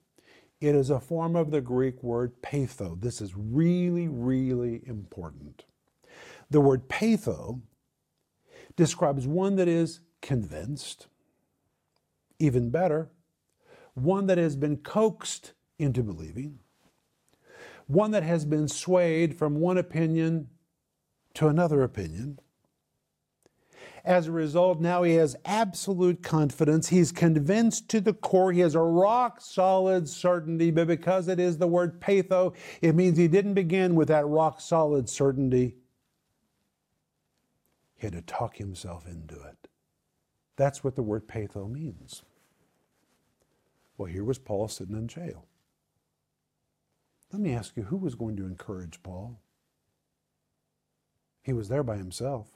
It 0.60 0.74
is 0.74 0.90
a 0.90 1.00
form 1.00 1.36
of 1.36 1.50
the 1.50 1.62
Greek 1.62 2.02
word 2.02 2.42
peitho. 2.42 3.00
This 3.00 3.22
is 3.22 3.34
really, 3.34 4.08
really 4.08 4.82
important. 4.86 5.64
The 6.50 6.60
word 6.60 6.88
peitho 6.88 7.62
describes 8.76 9.26
one 9.26 9.56
that 9.56 9.68
is 9.68 10.00
convinced, 10.20 11.06
even 12.38 12.68
better, 12.68 13.08
one 13.94 14.26
that 14.26 14.36
has 14.36 14.54
been 14.54 14.76
coaxed 14.76 15.54
into 15.78 16.02
believing, 16.02 16.58
one 17.86 18.10
that 18.10 18.22
has 18.22 18.44
been 18.44 18.68
swayed 18.68 19.36
from 19.36 19.56
one 19.56 19.78
opinion 19.78 20.48
to 21.34 21.48
another 21.48 21.82
opinion. 21.82 22.38
As 24.04 24.26
a 24.28 24.32
result, 24.32 24.80
now 24.80 25.02
he 25.02 25.14
has 25.14 25.36
absolute 25.44 26.22
confidence. 26.22 26.88
He's 26.88 27.12
convinced 27.12 27.88
to 27.90 28.00
the 28.00 28.14
core. 28.14 28.52
He 28.52 28.60
has 28.60 28.74
a 28.74 28.80
rock 28.80 29.40
solid 29.40 30.08
certainty, 30.08 30.70
but 30.70 30.86
because 30.86 31.28
it 31.28 31.38
is 31.38 31.58
the 31.58 31.66
word 31.66 32.00
peitho, 32.00 32.54
it 32.80 32.94
means 32.94 33.18
he 33.18 33.28
didn't 33.28 33.54
begin 33.54 33.94
with 33.94 34.08
that 34.08 34.26
rock 34.26 34.60
solid 34.60 35.08
certainty. 35.08 35.76
He 37.96 38.06
had 38.06 38.14
to 38.14 38.22
talk 38.22 38.56
himself 38.56 39.06
into 39.06 39.34
it. 39.34 39.68
That's 40.56 40.82
what 40.82 40.96
the 40.96 41.02
word 41.02 41.28
peitho 41.28 41.70
means. 41.70 42.22
Well, 43.98 44.10
here 44.10 44.24
was 44.24 44.38
Paul 44.38 44.68
sitting 44.68 44.96
in 44.96 45.08
jail. 45.08 45.44
Let 47.32 47.42
me 47.42 47.52
ask 47.52 47.76
you 47.76 47.84
who 47.84 47.98
was 47.98 48.14
going 48.14 48.36
to 48.36 48.46
encourage 48.46 49.02
Paul? 49.02 49.38
He 51.42 51.52
was 51.52 51.68
there 51.68 51.82
by 51.82 51.96
himself. 51.96 52.48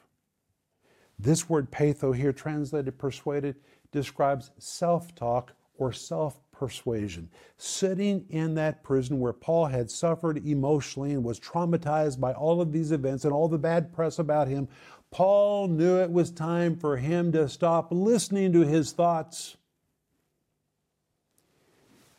This 1.19 1.49
word 1.49 1.71
peitho 1.71 2.15
here, 2.15 2.33
translated 2.33 2.99
persuaded, 2.99 3.57
describes 3.93 4.51
self 4.59 5.15
talk 5.15 5.53
or 5.79 5.93
self 5.93 6.41
persuasion. 6.53 7.29
Sitting 7.57 8.25
in 8.31 8.55
that 8.55 8.83
prison 8.83 9.21
where 9.21 9.33
Paul 9.33 9.67
had 9.67 9.91
suffered 9.91 10.47
emotionally 10.47 11.13
and 11.13 11.25
was 11.25 11.41
traumatized 11.41 12.21
by 12.21 12.33
all 12.33 12.61
of 12.61 12.73
these 12.73 12.93
events 12.93 13.25
and 13.25 13.33
all 13.33 13.49
the 13.49 13.59
bad 13.59 13.93
press 13.93 14.19
about 14.19 14.49
him, 14.49 14.69
Paul 15.11 15.69
knew 15.69 15.99
it 15.99 16.11
was 16.11 16.31
time 16.31 16.77
for 16.77 16.97
him 16.97 17.31
to 17.33 17.49
stop 17.49 17.89
listening 17.91 18.53
to 18.53 18.61
his 18.61 18.93
thoughts. 18.93 19.57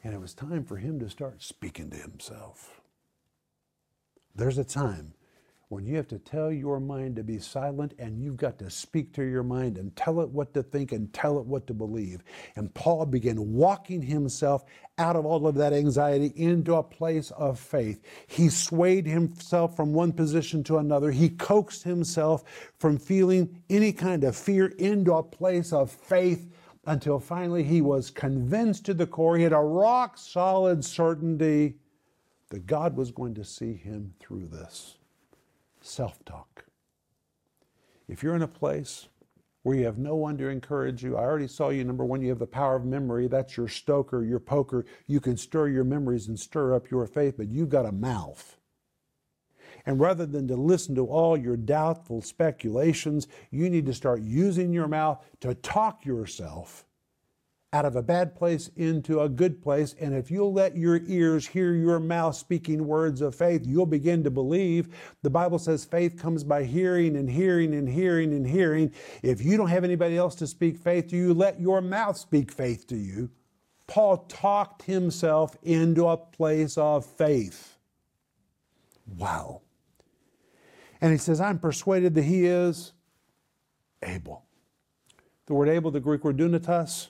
And 0.03 0.13
it 0.13 0.21
was 0.21 0.33
time 0.33 0.63
for 0.63 0.77
him 0.77 0.99
to 0.99 1.09
start 1.09 1.41
speaking 1.41 1.89
to 1.89 1.97
himself. 1.97 2.79
There's 4.35 4.57
a 4.57 4.63
time 4.63 5.14
when 5.69 5.85
you 5.85 5.95
have 5.95 6.07
to 6.07 6.19
tell 6.19 6.51
your 6.51 6.79
mind 6.79 7.15
to 7.15 7.23
be 7.23 7.39
silent 7.39 7.93
and 7.97 8.21
you've 8.21 8.37
got 8.37 8.59
to 8.59 8.69
speak 8.69 9.11
to 9.13 9.23
your 9.23 9.43
mind 9.43 9.77
and 9.77 9.95
tell 9.95 10.21
it 10.21 10.29
what 10.29 10.53
to 10.53 10.61
think 10.61 10.91
and 10.91 11.11
tell 11.11 11.39
it 11.39 11.45
what 11.45 11.65
to 11.65 11.73
believe. 11.73 12.23
And 12.55 12.73
Paul 12.73 13.05
began 13.07 13.53
walking 13.53 14.01
himself 14.01 14.63
out 14.99 15.15
of 15.15 15.25
all 15.25 15.47
of 15.47 15.55
that 15.55 15.73
anxiety 15.73 16.31
into 16.35 16.75
a 16.75 16.83
place 16.83 17.31
of 17.31 17.59
faith. 17.59 18.01
He 18.27 18.49
swayed 18.49 19.07
himself 19.07 19.75
from 19.75 19.91
one 19.91 20.13
position 20.13 20.63
to 20.65 20.77
another. 20.77 21.09
He 21.09 21.29
coaxed 21.29 21.83
himself 21.83 22.43
from 22.77 22.97
feeling 22.97 23.63
any 23.69 23.91
kind 23.91 24.23
of 24.23 24.35
fear 24.35 24.67
into 24.77 25.13
a 25.13 25.23
place 25.23 25.73
of 25.73 25.89
faith 25.89 26.47
until 26.85 27.19
finally 27.19 27.63
he 27.63 27.81
was 27.81 28.11
convinced 28.11 28.85
to 28.85 28.93
the 28.93 29.07
core. 29.07 29.35
He 29.35 29.43
had 29.43 29.53
a 29.53 29.57
rock 29.57 30.19
solid 30.19 30.85
certainty 30.85 31.77
that 32.49 32.67
God 32.67 32.95
was 32.95 33.09
going 33.09 33.33
to 33.33 33.43
see 33.43 33.73
him 33.73 34.13
through 34.19 34.45
this 34.45 34.97
self 35.85 36.23
talk. 36.25 36.65
If 38.07 38.21
you're 38.21 38.35
in 38.35 38.41
a 38.41 38.47
place 38.47 39.07
where 39.63 39.75
you 39.75 39.85
have 39.85 39.97
no 39.97 40.15
one 40.15 40.37
to 40.37 40.47
encourage 40.47 41.03
you, 41.03 41.17
I 41.17 41.21
already 41.21 41.47
saw 41.47 41.69
you. 41.69 41.83
Number 41.83 42.05
one, 42.05 42.21
you 42.21 42.29
have 42.29 42.39
the 42.39 42.45
power 42.45 42.75
of 42.75 42.85
memory. 42.85 43.27
That's 43.27 43.57
your 43.57 43.67
stoker, 43.67 44.23
your 44.23 44.39
poker. 44.39 44.85
You 45.07 45.19
can 45.19 45.37
stir 45.37 45.69
your 45.69 45.83
memories 45.83 46.27
and 46.27 46.39
stir 46.39 46.75
up 46.75 46.91
your 46.91 47.07
faith, 47.07 47.35
but 47.37 47.49
you've 47.49 47.69
got 47.69 47.85
a 47.85 47.91
mouth. 47.91 48.57
And 49.87 49.99
rather 49.99 50.25
than 50.25 50.47
to 50.47 50.55
listen 50.55 50.95
to 50.95 51.05
all 51.05 51.37
your 51.37 51.57
doubtful 51.57 52.21
speculations, 52.21 53.27
you 53.51 53.69
need 53.69 53.85
to 53.87 53.93
start 53.93 54.21
using 54.21 54.71
your 54.73 54.87
mouth 54.87 55.23
to 55.41 55.55
talk 55.55 56.05
yourself 56.05 56.85
out 57.75 57.83
of 57.83 57.97
a 57.97 58.01
bad 58.01 58.33
place 58.33 58.69
into 58.77 59.19
a 59.19 59.27
good 59.27 59.61
place. 59.61 59.95
And 59.99 60.15
if 60.15 60.31
you'll 60.31 60.53
let 60.53 60.77
your 60.77 61.01
ears 61.07 61.45
hear 61.45 61.75
your 61.75 61.99
mouth 61.99 62.33
speaking 62.37 62.87
words 62.87 63.19
of 63.19 63.35
faith, 63.35 63.63
you'll 63.65 63.85
begin 63.85 64.23
to 64.23 64.31
believe. 64.31 64.95
The 65.23 65.29
Bible 65.29 65.59
says 65.59 65.83
faith 65.83 66.17
comes 66.17 66.45
by 66.45 66.63
hearing 66.63 67.17
and 67.17 67.29
hearing 67.29 67.73
and 67.73 67.89
hearing 67.89 68.31
and 68.31 68.47
hearing. 68.47 68.93
If 69.23 69.43
you 69.43 69.57
don't 69.57 69.67
have 69.67 69.83
anybody 69.83 70.15
else 70.15 70.35
to 70.35 70.47
speak 70.47 70.77
faith 70.77 71.09
to 71.09 71.17
you, 71.17 71.33
let 71.33 71.59
your 71.59 71.81
mouth 71.81 72.15
speak 72.15 72.49
faith 72.49 72.87
to 72.87 72.95
you. 72.95 73.29
Paul 73.87 74.19
talked 74.29 74.83
himself 74.83 75.57
into 75.61 76.07
a 76.07 76.15
place 76.15 76.77
of 76.77 77.05
faith. 77.05 77.77
Wow. 79.17 79.63
And 81.01 81.11
he 81.11 81.17
says, 81.17 81.41
I'm 81.41 81.59
persuaded 81.59 82.15
that 82.15 82.23
he 82.23 82.45
is 82.45 82.93
able. 84.01 84.45
The 85.47 85.53
word 85.53 85.67
able, 85.67 85.91
the 85.91 85.99
Greek 85.99 86.23
word 86.23 86.37
dunatos, 86.37 87.09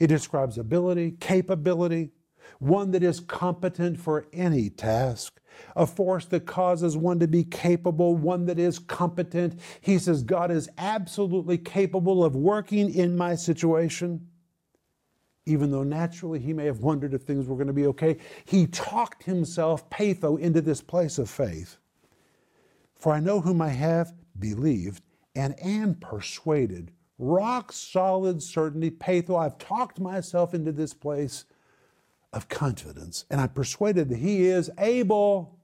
it 0.00 0.06
describes 0.06 0.58
ability, 0.58 1.12
capability, 1.20 2.10
one 2.58 2.90
that 2.90 3.02
is 3.02 3.20
competent 3.20 4.00
for 4.00 4.26
any 4.32 4.70
task, 4.70 5.40
a 5.76 5.86
force 5.86 6.24
that 6.26 6.46
causes 6.46 6.96
one 6.96 7.18
to 7.20 7.28
be 7.28 7.44
capable, 7.44 8.16
one 8.16 8.46
that 8.46 8.58
is 8.58 8.78
competent. 8.78 9.60
He 9.80 9.98
says, 9.98 10.22
God 10.22 10.50
is 10.50 10.68
absolutely 10.78 11.58
capable 11.58 12.24
of 12.24 12.34
working 12.34 12.92
in 12.92 13.16
my 13.16 13.34
situation. 13.34 14.26
Even 15.46 15.70
though 15.70 15.82
naturally 15.82 16.38
he 16.38 16.52
may 16.52 16.64
have 16.64 16.80
wondered 16.80 17.14
if 17.14 17.22
things 17.22 17.46
were 17.46 17.56
going 17.56 17.66
to 17.66 17.72
be 17.72 17.86
okay, 17.86 18.16
he 18.44 18.66
talked 18.66 19.24
himself, 19.24 19.88
peitho, 19.90 20.38
into 20.38 20.60
this 20.60 20.80
place 20.80 21.18
of 21.18 21.28
faith. 21.28 21.76
For 22.94 23.12
I 23.12 23.20
know 23.20 23.40
whom 23.40 23.62
I 23.62 23.70
have 23.70 24.12
believed 24.38 25.02
and 25.34 25.54
am 25.62 25.94
persuaded 25.94 26.92
rock 27.20 27.70
solid 27.70 28.42
certainty, 28.42 28.90
peitho. 28.90 29.38
I've 29.38 29.58
talked 29.58 30.00
myself 30.00 30.54
into 30.54 30.72
this 30.72 30.94
place 30.94 31.44
of 32.32 32.48
confidence, 32.48 33.26
and 33.30 33.40
I'm 33.40 33.50
persuaded 33.50 34.08
that 34.08 34.18
He 34.18 34.46
is 34.46 34.70
able 34.78 35.58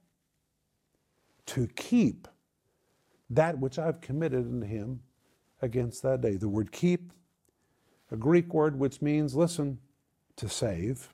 to 1.46 1.66
keep 1.68 2.28
that 3.30 3.58
which 3.58 3.78
I've 3.78 4.00
committed 4.00 4.46
unto 4.46 4.66
Him 4.66 5.00
against 5.62 6.02
that 6.02 6.20
day. 6.20 6.36
The 6.36 6.48
word 6.48 6.72
keep, 6.72 7.12
a 8.10 8.16
Greek 8.16 8.52
word 8.52 8.78
which 8.78 9.00
means, 9.00 9.34
listen, 9.34 9.78
to 10.36 10.48
save, 10.48 11.12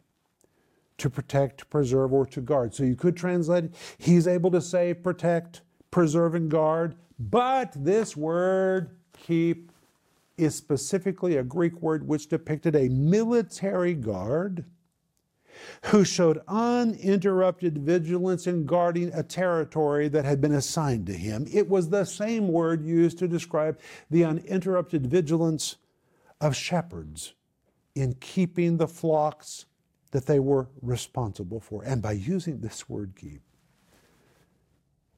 to 0.98 1.08
protect, 1.08 1.70
preserve, 1.70 2.12
or 2.12 2.26
to 2.26 2.40
guard. 2.40 2.74
So 2.74 2.82
you 2.82 2.96
could 2.96 3.16
translate 3.16 3.70
He's 3.96 4.26
able 4.26 4.50
to 4.50 4.60
save, 4.60 5.02
protect, 5.02 5.62
preserve, 5.90 6.34
and 6.34 6.50
guard. 6.50 6.96
But 7.18 7.72
this 7.76 8.16
word, 8.16 8.96
keep, 9.16 9.71
is 10.42 10.54
specifically 10.54 11.36
a 11.36 11.42
Greek 11.42 11.80
word 11.80 12.06
which 12.06 12.28
depicted 12.28 12.74
a 12.74 12.88
military 12.88 13.94
guard 13.94 14.64
who 15.86 16.04
showed 16.04 16.42
uninterrupted 16.48 17.78
vigilance 17.78 18.46
in 18.46 18.64
guarding 18.66 19.12
a 19.12 19.22
territory 19.22 20.08
that 20.08 20.24
had 20.24 20.40
been 20.40 20.54
assigned 20.54 21.06
to 21.06 21.12
him. 21.12 21.46
It 21.52 21.68
was 21.68 21.88
the 21.88 22.04
same 22.04 22.48
word 22.48 22.84
used 22.84 23.18
to 23.18 23.28
describe 23.28 23.78
the 24.10 24.24
uninterrupted 24.24 25.06
vigilance 25.06 25.76
of 26.40 26.56
shepherds 26.56 27.34
in 27.94 28.14
keeping 28.14 28.78
the 28.78 28.88
flocks 28.88 29.66
that 30.10 30.26
they 30.26 30.40
were 30.40 30.68
responsible 30.80 31.60
for. 31.60 31.84
And 31.84 32.02
by 32.02 32.12
using 32.12 32.60
this 32.60 32.88
word 32.88 33.14
keep, 33.16 33.42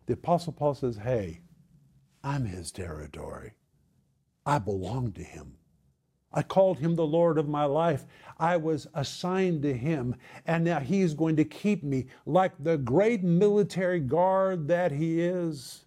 the 0.07 0.15
Apostle 0.15 0.53
Paul 0.53 0.75
says, 0.75 0.97
Hey, 0.97 1.41
I'm 2.23 2.45
his 2.45 2.73
territory. 2.73 3.53
I 4.47 4.59
belong 4.59 5.13
to 5.13 5.23
him. 5.23 5.57
I 6.33 6.43
called 6.43 6.79
him 6.79 6.97
the 6.97 7.07
Lord 7.07 7.39
of 7.39 7.49
my 7.49 7.65
life. 7.65 8.05
I 8.39 8.57
was 8.57 8.89
assigned 8.93 9.63
to 9.63 9.73
him, 9.73 10.17
and 10.47 10.65
now 10.65 10.81
he's 10.81 11.15
going 11.15 11.37
to 11.37 11.45
keep 11.45 11.85
me 11.85 12.07
like 12.27 12.53
the 12.59 12.77
great 12.77 13.23
military 13.23 14.01
guard 14.01 14.67
that 14.69 14.91
he 14.91 15.21
is. 15.21 15.85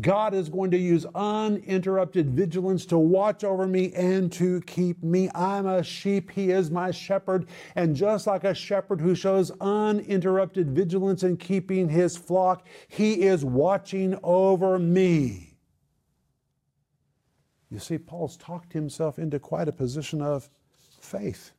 God 0.00 0.34
is 0.34 0.48
going 0.48 0.72
to 0.72 0.76
use 0.76 1.06
uninterrupted 1.14 2.30
vigilance 2.30 2.84
to 2.86 2.98
watch 2.98 3.44
over 3.44 3.64
me 3.68 3.92
and 3.92 4.32
to 4.32 4.60
keep 4.62 5.04
me. 5.04 5.30
I'm 5.36 5.66
a 5.66 5.84
sheep, 5.84 6.32
he 6.32 6.50
is 6.50 6.68
my 6.68 6.90
shepherd. 6.90 7.46
And 7.76 7.94
just 7.94 8.26
like 8.26 8.42
a 8.42 8.56
shepherd 8.56 9.00
who 9.00 9.14
shows 9.14 9.52
uninterrupted 9.60 10.74
vigilance 10.74 11.22
in 11.22 11.36
keeping 11.36 11.88
his 11.88 12.16
flock, 12.16 12.66
he 12.88 13.22
is 13.22 13.44
watching 13.44 14.18
over 14.24 14.80
me. 14.80 15.53
You 17.74 17.80
see, 17.80 17.98
Paul's 17.98 18.36
talked 18.36 18.72
himself 18.72 19.18
into 19.18 19.40
quite 19.40 19.66
a 19.66 19.72
position 19.72 20.22
of 20.22 20.48
faith. 21.00 21.50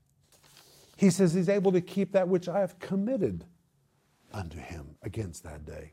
He 0.96 1.10
says 1.10 1.34
he's 1.34 1.50
able 1.50 1.74
to 1.74 1.82
keep 1.82 2.14
that 2.14 2.30
which 2.30 2.48
I 2.48 2.62
have 2.62 2.80
committed 2.80 3.44
unto 4.32 4.58
him 4.58 4.96
against 5.04 5.44
that 5.44 5.66
day. 5.66 5.92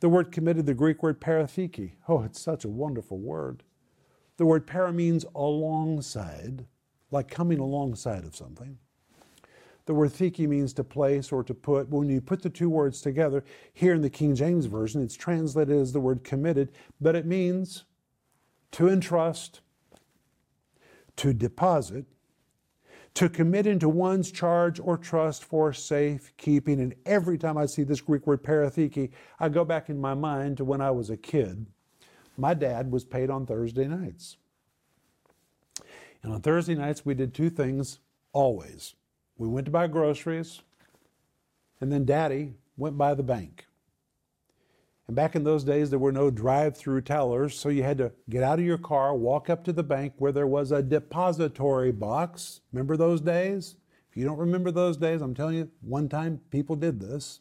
The 0.00 0.10
word 0.10 0.30
committed, 0.30 0.66
the 0.66 0.74
Greek 0.74 1.02
word 1.02 1.18
paratheke. 1.18 1.92
Oh, 2.06 2.24
it's 2.24 2.38
such 2.38 2.66
a 2.66 2.68
wonderful 2.68 3.18
word. 3.18 3.62
The 4.36 4.44
word 4.44 4.66
para 4.66 4.92
means 4.92 5.24
alongside, 5.34 6.66
like 7.10 7.30
coming 7.30 7.58
alongside 7.58 8.24
of 8.24 8.36
something. 8.36 8.76
The 9.86 9.94
word 9.94 10.10
thiki 10.10 10.46
means 10.46 10.74
to 10.74 10.84
place 10.84 11.32
or 11.32 11.42
to 11.44 11.54
put. 11.54 11.88
When 11.88 12.10
you 12.10 12.20
put 12.20 12.42
the 12.42 12.50
two 12.50 12.68
words 12.68 13.00
together, 13.00 13.44
here 13.72 13.94
in 13.94 14.02
the 14.02 14.10
King 14.10 14.34
James 14.34 14.66
Version, 14.66 15.02
it's 15.02 15.16
translated 15.16 15.74
as 15.74 15.94
the 15.94 16.00
word 16.00 16.22
committed, 16.22 16.70
but 17.00 17.16
it 17.16 17.24
means 17.24 17.84
to 18.76 18.90
entrust, 18.90 19.62
to 21.16 21.32
deposit, 21.32 22.04
to 23.14 23.26
commit 23.26 23.66
into 23.66 23.88
one's 23.88 24.30
charge 24.30 24.78
or 24.78 24.98
trust 24.98 25.42
for 25.42 25.72
safekeeping. 25.72 26.78
And 26.80 26.94
every 27.06 27.38
time 27.38 27.56
I 27.56 27.64
see 27.64 27.84
this 27.84 28.02
Greek 28.02 28.26
word 28.26 28.42
paratheke, 28.42 29.12
I 29.40 29.48
go 29.48 29.64
back 29.64 29.88
in 29.88 29.98
my 29.98 30.12
mind 30.12 30.58
to 30.58 30.64
when 30.66 30.82
I 30.82 30.90
was 30.90 31.08
a 31.08 31.16
kid. 31.16 31.64
My 32.36 32.52
dad 32.52 32.92
was 32.92 33.02
paid 33.02 33.30
on 33.30 33.46
Thursday 33.46 33.86
nights. 33.86 34.36
And 36.22 36.34
on 36.34 36.42
Thursday 36.42 36.74
nights, 36.74 37.06
we 37.06 37.14
did 37.14 37.32
two 37.32 37.48
things 37.48 38.00
always. 38.34 38.94
We 39.38 39.48
went 39.48 39.64
to 39.64 39.72
buy 39.72 39.86
groceries, 39.86 40.60
and 41.80 41.90
then 41.90 42.04
daddy 42.04 42.56
went 42.76 42.98
by 42.98 43.14
the 43.14 43.22
bank. 43.22 43.65
And 45.06 45.14
back 45.14 45.36
in 45.36 45.44
those 45.44 45.62
days, 45.62 45.90
there 45.90 45.98
were 45.98 46.12
no 46.12 46.30
drive 46.30 46.76
through 46.76 47.02
tellers, 47.02 47.58
so 47.58 47.68
you 47.68 47.84
had 47.84 47.98
to 47.98 48.12
get 48.28 48.42
out 48.42 48.58
of 48.58 48.64
your 48.64 48.78
car, 48.78 49.14
walk 49.14 49.48
up 49.48 49.62
to 49.64 49.72
the 49.72 49.84
bank 49.84 50.14
where 50.18 50.32
there 50.32 50.48
was 50.48 50.72
a 50.72 50.82
depository 50.82 51.92
box. 51.92 52.60
Remember 52.72 52.96
those 52.96 53.20
days? 53.20 53.76
If 54.10 54.16
you 54.16 54.24
don't 54.24 54.38
remember 54.38 54.70
those 54.72 54.96
days, 54.96 55.20
I'm 55.20 55.34
telling 55.34 55.56
you, 55.56 55.70
one 55.80 56.08
time 56.08 56.40
people 56.50 56.74
did 56.74 56.98
this. 56.98 57.40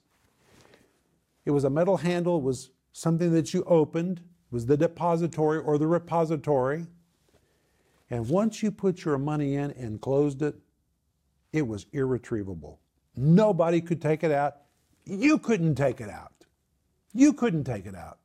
It 1.45 1.51
was 1.51 1.63
a 1.63 1.69
metal 1.69 1.97
handle, 1.97 2.37
it 2.37 2.43
was 2.43 2.69
something 2.91 3.31
that 3.33 3.53
you 3.53 3.63
opened, 3.63 4.19
it 4.19 4.51
was 4.51 4.65
the 4.67 4.77
depository 4.77 5.59
or 5.59 5.77
the 5.77 5.87
repository. 5.87 6.85
And 8.11 8.29
once 8.29 8.61
you 8.61 8.71
put 8.71 9.03
your 9.03 9.17
money 9.17 9.55
in 9.55 9.71
and 9.71 9.99
closed 9.99 10.41
it, 10.43 10.55
it 11.51 11.67
was 11.67 11.87
irretrievable. 11.93 12.79
Nobody 13.15 13.81
could 13.81 14.01
take 14.01 14.23
it 14.23 14.31
out. 14.31 14.57
You 15.05 15.39
couldn't 15.39 15.75
take 15.75 16.01
it 16.01 16.09
out. 16.09 16.34
You 17.17 17.31
couldn't 17.31 17.63
take 17.63 17.85
it 17.85 17.95
out. 17.95 18.17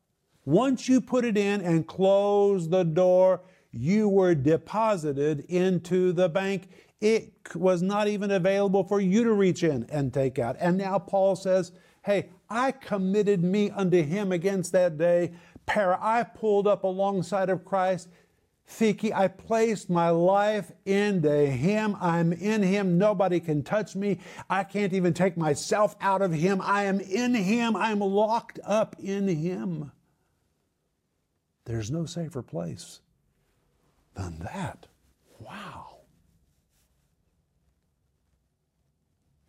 Once 0.44 0.88
you 0.88 1.00
put 1.00 1.24
it 1.24 1.36
in 1.36 1.60
and 1.60 1.86
closed 1.86 2.72
the 2.72 2.82
door, 2.82 3.40
you 3.70 4.08
were 4.08 4.34
deposited 4.34 5.44
into 5.48 6.12
the 6.12 6.28
bank. 6.28 6.68
It 7.00 7.32
was 7.54 7.82
not 7.82 8.08
even 8.08 8.32
available 8.32 8.82
for 8.82 9.00
you 9.00 9.22
to 9.22 9.32
reach 9.32 9.62
in 9.62 9.86
and 9.90 10.12
take 10.12 10.40
out. 10.40 10.56
And 10.58 10.76
now 10.76 10.98
Paul 10.98 11.36
says, 11.36 11.70
Hey, 12.02 12.30
I 12.48 12.72
committed 12.72 13.44
me 13.44 13.70
unto 13.70 14.02
him 14.02 14.32
against 14.32 14.72
that 14.72 14.98
day. 14.98 15.34
Para, 15.66 15.96
I 16.02 16.24
pulled 16.24 16.66
up 16.66 16.82
alongside 16.82 17.48
of 17.48 17.64
Christ. 17.64 18.08
Thiki, 18.70 19.12
I 19.12 19.28
placed 19.28 19.90
my 19.90 20.10
life 20.10 20.70
into 20.84 21.46
him. 21.46 21.96
I'm 22.00 22.32
in 22.32 22.62
him. 22.62 22.98
Nobody 22.98 23.40
can 23.40 23.62
touch 23.62 23.96
me. 23.96 24.18
I 24.48 24.62
can't 24.64 24.92
even 24.92 25.12
take 25.12 25.36
myself 25.36 25.96
out 26.00 26.22
of 26.22 26.32
him. 26.32 26.60
I 26.62 26.84
am 26.84 27.00
in 27.00 27.34
him. 27.34 27.74
I'm 27.74 27.98
locked 27.98 28.60
up 28.64 28.96
in 29.00 29.26
him. 29.26 29.90
There's 31.64 31.90
no 31.90 32.06
safer 32.06 32.42
place 32.42 33.00
than 34.14 34.38
that. 34.40 34.86
Wow. 35.40 35.98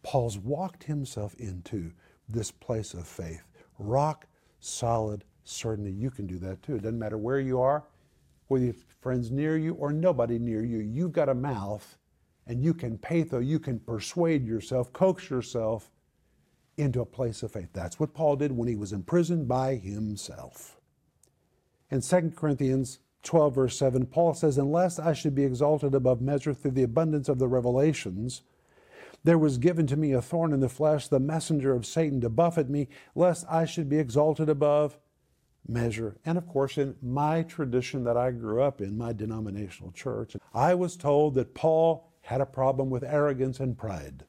Paul's 0.04 0.38
walked 0.38 0.84
himself 0.84 1.36
into 1.36 1.92
this 2.28 2.52
place 2.52 2.94
of 2.94 3.08
faith, 3.08 3.44
rock 3.78 4.26
solid 4.60 5.24
certainty. 5.44 5.92
You 5.92 6.10
can 6.10 6.28
do 6.28 6.38
that 6.40 6.64
too. 6.64 6.76
It 6.76 6.84
doesn't 6.84 7.00
matter 7.00 7.18
where 7.18 7.40
you 7.40 7.62
are, 7.62 7.84
whether 8.52 8.66
you 8.66 8.74
have 8.74 8.84
friends 9.00 9.32
near 9.32 9.58
you 9.58 9.74
or 9.76 9.94
nobody 9.94 10.38
near 10.38 10.62
you. 10.62 10.80
You've 10.80 11.14
got 11.14 11.30
a 11.30 11.34
mouth 11.34 11.98
and 12.46 12.62
you 12.62 12.74
can 12.74 12.98
peitho, 12.98 13.46
you 13.46 13.60
can 13.60 13.80
persuade 13.80 14.46
yourself, 14.46 14.92
coax 14.92 15.30
yourself 15.30 15.90
into 16.76 17.00
a 17.00 17.06
place 17.06 17.44
of 17.44 17.54
faith. 17.54 17.70
That's 17.72 17.98
what 17.98 18.14
Paul 18.14 18.36
did 18.36 18.52
when 18.52 18.68
he 18.68 18.76
was 18.76 18.92
imprisoned 18.92 19.48
by 19.48 19.76
himself. 19.76 20.82
In 21.90 22.02
2 22.02 22.34
Corinthians 22.36 23.00
12, 23.24 23.56
verse 23.56 23.78
7, 23.78 24.06
Paul 24.08 24.34
says, 24.34 24.58
Unless 24.58 25.00
I 25.00 25.14
should 25.14 25.34
be 25.34 25.46
exalted 25.46 25.96
above 25.96 26.22
measure 26.22 26.54
through 26.54 26.72
the 26.72 26.84
abundance 26.84 27.30
of 27.30 27.40
the 27.40 27.48
revelations, 27.48 28.42
there 29.24 29.38
was 29.38 29.60
given 29.60 29.88
to 29.88 29.96
me 29.96 30.12
a 30.12 30.22
thorn 30.22 30.52
in 30.52 30.60
the 30.60 30.68
flesh, 30.68 31.08
the 31.08 31.20
messenger 31.22 31.74
of 31.74 31.86
Satan 31.86 32.20
to 32.20 32.30
buffet 32.30 32.70
me, 32.70 32.90
lest 33.16 33.46
I 33.50 33.64
should 33.64 33.88
be 33.88 33.98
exalted 34.00 34.50
above 34.50 34.98
measure. 35.68 36.18
And 36.26 36.38
of 36.38 36.48
course, 36.48 36.78
in 36.78 36.96
my 37.02 37.44
tradition 37.44 38.04
that 38.04 38.18
I 38.18 38.32
grew 38.32 38.62
up 38.62 38.82
in, 38.82 38.98
my 38.98 39.14
denominational 39.14 39.92
church, 39.92 40.36
I 40.54 40.74
was 40.74 40.96
told 40.98 41.36
that 41.36 41.54
Paul 41.54 42.12
had 42.22 42.42
a 42.42 42.46
problem 42.46 42.90
with 42.90 43.04
arrogance 43.04 43.60
and 43.60 43.78
pride. 43.78 44.26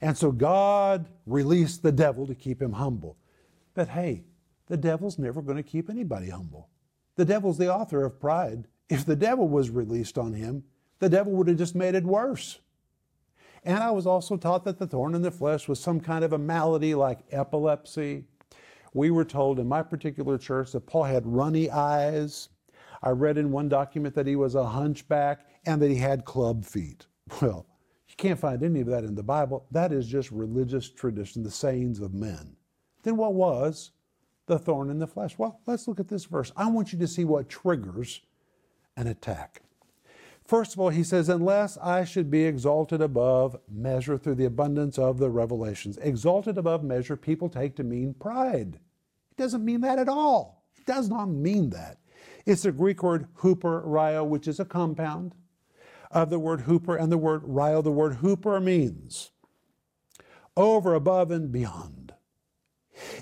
And 0.00 0.16
so 0.16 0.30
God 0.30 1.08
released 1.24 1.82
the 1.82 1.92
devil 1.92 2.26
to 2.26 2.34
keep 2.34 2.60
him 2.60 2.72
humble. 2.72 3.16
But 3.74 3.88
hey, 3.88 4.24
the 4.66 4.76
devil's 4.76 5.18
never 5.18 5.42
going 5.42 5.56
to 5.56 5.62
keep 5.62 5.88
anybody 5.88 6.30
humble. 6.30 6.68
The 7.16 7.24
devil's 7.24 7.58
the 7.58 7.72
author 7.72 8.04
of 8.04 8.20
pride. 8.20 8.66
If 8.88 9.04
the 9.04 9.16
devil 9.16 9.48
was 9.48 9.70
released 9.70 10.18
on 10.18 10.32
him, 10.32 10.64
the 10.98 11.08
devil 11.08 11.32
would 11.32 11.48
have 11.48 11.58
just 11.58 11.74
made 11.74 11.94
it 11.94 12.04
worse. 12.04 12.60
And 13.64 13.78
I 13.78 13.90
was 13.90 14.06
also 14.06 14.36
taught 14.36 14.64
that 14.64 14.78
the 14.78 14.86
thorn 14.86 15.14
in 15.14 15.22
the 15.22 15.30
flesh 15.30 15.66
was 15.66 15.80
some 15.80 16.00
kind 16.00 16.24
of 16.24 16.32
a 16.32 16.38
malady 16.38 16.94
like 16.94 17.20
epilepsy. 17.32 18.24
We 18.96 19.10
were 19.10 19.26
told 19.26 19.58
in 19.58 19.68
my 19.68 19.82
particular 19.82 20.38
church 20.38 20.72
that 20.72 20.86
Paul 20.86 21.04
had 21.04 21.26
runny 21.26 21.70
eyes. 21.70 22.48
I 23.02 23.10
read 23.10 23.36
in 23.36 23.52
one 23.52 23.68
document 23.68 24.14
that 24.14 24.26
he 24.26 24.36
was 24.36 24.54
a 24.54 24.64
hunchback 24.64 25.44
and 25.66 25.82
that 25.82 25.90
he 25.90 25.96
had 25.96 26.24
club 26.24 26.64
feet. 26.64 27.06
Well, 27.42 27.66
you 28.08 28.14
can't 28.16 28.38
find 28.38 28.62
any 28.62 28.80
of 28.80 28.86
that 28.86 29.04
in 29.04 29.14
the 29.14 29.22
Bible. 29.22 29.66
That 29.70 29.92
is 29.92 30.06
just 30.06 30.30
religious 30.30 30.88
tradition, 30.88 31.42
the 31.42 31.50
sayings 31.50 32.00
of 32.00 32.14
men. 32.14 32.56
Then 33.02 33.18
what 33.18 33.34
was 33.34 33.90
the 34.46 34.58
thorn 34.58 34.88
in 34.88 34.98
the 34.98 35.06
flesh? 35.06 35.36
Well, 35.36 35.60
let's 35.66 35.86
look 35.86 36.00
at 36.00 36.08
this 36.08 36.24
verse. 36.24 36.50
I 36.56 36.70
want 36.70 36.94
you 36.94 36.98
to 37.00 37.06
see 37.06 37.26
what 37.26 37.50
triggers 37.50 38.22
an 38.96 39.08
attack. 39.08 39.60
First 40.46 40.72
of 40.72 40.80
all, 40.80 40.88
he 40.88 41.04
says, 41.04 41.28
unless 41.28 41.76
I 41.78 42.04
should 42.04 42.30
be 42.30 42.44
exalted 42.44 43.02
above 43.02 43.58
measure 43.70 44.16
through 44.16 44.36
the 44.36 44.46
abundance 44.46 44.98
of 44.98 45.18
the 45.18 45.28
revelations. 45.28 45.98
Exalted 45.98 46.56
above 46.56 46.82
measure, 46.82 47.16
people 47.16 47.50
take 47.50 47.76
to 47.76 47.84
mean 47.84 48.14
pride. 48.14 48.78
It 49.36 49.42
doesn't 49.42 49.64
mean 49.64 49.82
that 49.82 49.98
at 49.98 50.08
all. 50.08 50.64
It 50.76 50.86
does 50.86 51.08
not 51.08 51.26
mean 51.26 51.70
that. 51.70 51.98
It's 52.46 52.62
the 52.62 52.72
Greek 52.72 53.02
word 53.02 53.26
"huper 53.38 53.84
huperio, 53.84 54.26
which 54.26 54.48
is 54.48 54.60
a 54.60 54.64
compound 54.64 55.34
of 56.10 56.30
the 56.30 56.38
word 56.38 56.60
huper 56.60 56.98
and 56.98 57.12
the 57.12 57.18
word 57.18 57.42
ryo. 57.44 57.82
The 57.82 57.90
word 57.90 58.18
huper 58.18 58.62
means 58.62 59.32
over, 60.56 60.94
above, 60.94 61.30
and 61.30 61.52
beyond. 61.52 62.05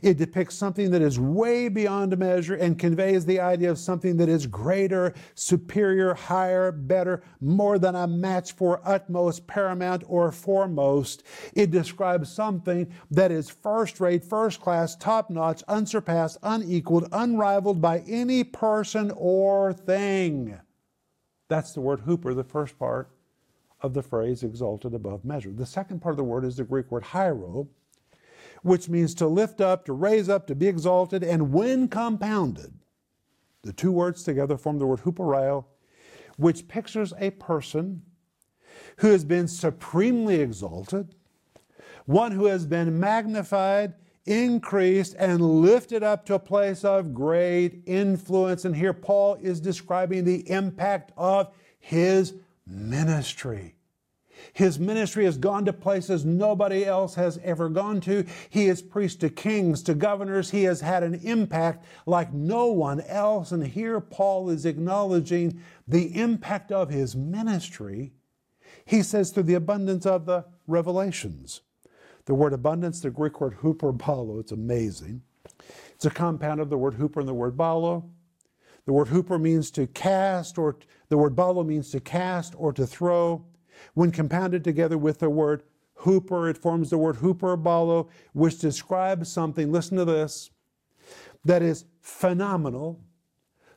It 0.03 0.19
depicts 0.19 0.55
something 0.55 0.91
that 0.91 1.03
is 1.03 1.19
way 1.19 1.69
beyond 1.69 2.17
measure 2.19 2.55
and 2.55 2.79
conveys 2.79 3.25
the 3.25 3.41
idea 3.41 3.71
of 3.71 3.79
something 3.79 4.17
that 4.19 4.29
is 4.29 4.47
greater, 4.47 5.15
superior, 5.35 6.15
higher, 6.15 6.73
better, 6.73 7.23
more 7.41 7.79
than 7.79 7.95
a 7.95 8.07
match 8.07 8.53
for 8.53 8.81
utmost, 8.85 9.47
paramount, 9.47 10.05
or 10.07 10.31
foremost. 10.33 11.23
It 11.55 11.71
describes 11.71 12.33
something 12.33 12.93
that 13.11 13.31
is 13.31 13.51
first 13.51 14.01
rate, 14.01 14.25
first 14.25 14.61
class, 14.61 14.97
top 14.97 15.31
notch, 15.31 15.63
unsurpassed, 15.69 16.39
unequaled, 16.43 17.09
unrivaled 17.13 17.81
by 17.81 18.01
any 18.07 18.45
person 18.45 19.13
or 19.17 19.73
thing. 19.73 20.59
That's 21.49 21.73
the 21.73 21.81
word 21.81 22.01
huper, 22.07 22.35
the 22.35 22.45
first 22.45 22.79
part 22.79 23.11
of 23.81 23.93
the 23.93 24.03
phrase 24.03 24.43
exalted 24.43 24.95
above 24.95 25.25
measure. 25.25 25.53
The 25.53 25.67
second 25.67 26.01
part 26.01 26.15
of 26.15 26.17
the 26.17 26.25
word 26.25 26.45
is 26.45 26.57
the 26.57 26.65
Greek 26.65 26.91
word 26.91 27.05
hyro 27.05 27.69
which 28.65 28.89
means 28.89 29.15
to 29.15 29.27
lift 29.27 29.61
up, 29.61 29.85
to 29.85 29.93
raise 29.93 30.31
up, 30.31 30.47
to 30.47 30.55
be 30.55 30.67
exalted, 30.67 31.23
and 31.23 31.53
when 31.53 31.87
compounded, 31.87 32.73
the 33.63 33.75
two 33.75 33.93
words 33.93 34.23
together 34.23 34.57
form 34.57 34.79
the 34.79 34.87
word 34.87 35.01
huperio, 35.01 35.67
which 36.39 36.67
pictures 36.67 37.13
a 37.19 37.29
person 37.33 38.01
who 38.97 39.09
has 39.09 39.23
been 39.23 39.47
supremely 39.47 40.41
exalted, 40.41 41.15
one 42.07 42.33
who 42.33 42.47
has 42.47 42.65
been 42.65 42.99
magnified, 42.99 43.93
increased, 44.25 45.15
and 45.19 45.43
lifted 45.43 46.03
up 46.03 46.25
to 46.25 46.35
a 46.35 46.39
place 46.39 46.85
of 46.85 47.13
great 47.13 47.83
influence. 47.85 48.65
And 48.65 48.75
here 48.75 48.95
Paul 48.95 49.35
is 49.43 49.61
describing 49.61 50.25
the 50.25 50.51
impact 50.51 51.13
of 51.19 51.53
his 51.81 52.33
ministry. 52.67 53.75
His 54.53 54.79
ministry 54.79 55.25
has 55.25 55.37
gone 55.37 55.65
to 55.65 55.73
places 55.73 56.25
nobody 56.25 56.85
else 56.85 57.15
has 57.15 57.39
ever 57.43 57.69
gone 57.69 58.01
to. 58.03 58.25
He 58.51 58.67
has 58.67 58.83
preached 58.83 59.21
to 59.21 59.31
kings, 59.31 59.83
to 59.85 59.95
governors. 59.95 60.51
He 60.51 60.65
has 60.65 60.81
had 60.81 61.03
an 61.03 61.15
impact 61.23 61.85
like 62.07 62.33
no 62.33 62.67
one 62.67 63.01
else. 63.03 63.53
And 63.53 63.67
here 63.67 64.01
Paul 64.01 64.51
is 64.51 64.67
acknowledging 64.67 65.61
the 65.89 66.19
impact 66.21 66.73
of 66.73 66.91
his 66.91 67.17
ministry. 67.17 68.13
He 68.85 69.03
says, 69.03 69.31
through 69.31 69.45
the 69.45 69.55
abundance 69.55 70.07
of 70.07 70.27
the 70.27 70.45
revelations. 70.67 71.63
The 72.27 72.35
word 72.35 72.53
abundance, 72.53 73.01
the 73.01 73.11
Greek 73.11 73.41
word 73.41 73.59
huperballo, 73.63 74.41
it's 74.41 74.53
amazing. 74.53 75.23
It's 75.95 76.07
a 76.07 76.11
compound 76.11 76.61
of 76.61 76.71
the 76.71 76.79
word 76.79 76.95
huper 76.95 77.19
and 77.19 77.29
the 77.29 77.35
word 77.35 77.57
balo. 77.57 78.09
The 78.87 78.93
word 78.93 79.09
huper 79.09 79.41
means 79.41 79.71
to 79.73 79.87
cast, 79.87 80.59
or 80.59 80.77
the 81.09 81.17
word 81.17 81.35
balo 81.35 81.65
means 81.65 81.91
to 81.91 82.01
cast 82.01 82.55
or 82.57 82.73
to 82.75 82.87
throw. 82.87 83.45
When 83.93 84.11
compounded 84.11 84.65
together 84.65 84.97
with 84.97 85.19
the 85.19 85.29
word 85.31 85.63
huper, 86.01 86.51
it 86.51 86.57
forms 86.57 86.91
the 86.91 86.99
word 86.99 87.17
huperballo, 87.17 88.09
which 88.33 88.59
describes 88.59 89.31
something, 89.31 89.71
listen 89.71 89.99
to 89.99 90.05
this, 90.05 90.51
that 91.45 91.63
is 91.63 91.85
phenomenal, 92.01 93.01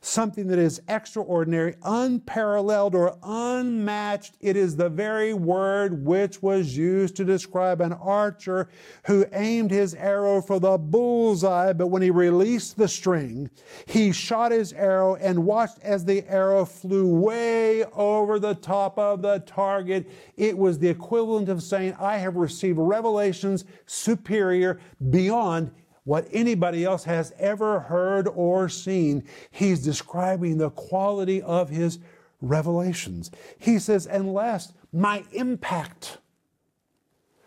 something 0.07 0.47
that 0.47 0.57
is 0.57 0.81
extraordinary, 0.87 1.75
unparalleled, 1.83 2.95
or 2.95 3.17
unmatched. 3.21 4.35
It 4.39 4.55
is 4.55 4.75
the 4.75 4.89
very 4.89 5.33
word 5.33 6.05
which 6.05 6.41
was 6.41 6.77
used 6.77 7.15
to 7.17 7.25
describe 7.25 7.81
an 7.81 7.93
archer 7.93 8.69
who 9.05 9.25
aimed 9.33 9.71
his 9.71 9.93
arrow 9.93 10.41
for 10.41 10.59
the 10.59 10.77
bullseye, 10.77 11.73
but 11.73 11.87
when 11.87 12.01
he 12.01 12.09
released 12.09 12.77
the 12.77 12.87
string, 12.87 13.49
he 13.85 14.11
shot 14.11 14.51
his 14.51 14.73
arrow 14.73 15.15
and 15.15 15.45
watched 15.45 15.79
as 15.83 16.05
the 16.05 16.25
arrow 16.27 16.63
flew 16.65 17.07
way 17.07 17.83
over 17.85 18.39
the 18.39 18.55
top 18.55 18.97
of 18.97 19.21
the 19.21 19.39
target. 19.39 20.09
It 20.37 20.57
was 20.57 20.79
the 20.79 20.87
equivalent 20.87 21.49
of 21.49 21.61
saying, 21.61 21.95
I 21.99 22.17
have 22.17 22.35
received 22.37 22.79
revelations 22.79 23.65
superior 23.85 24.79
beyond 25.09 25.71
what 26.07 26.25
anybody 26.31 26.85
else 26.85 27.03
has 27.03 27.33
ever 27.37 27.81
heard 27.81 28.29
or 28.29 28.69
seen. 28.69 29.21
He's 29.51 29.83
describing 29.83 30.57
the 30.57 30.69
quality 30.69 31.41
of 31.41 31.67
his 31.67 31.99
revelations. 32.39 33.29
He 33.59 33.77
says, 33.77 34.05
unless 34.05 34.71
my 34.93 35.25
impact 35.33 36.19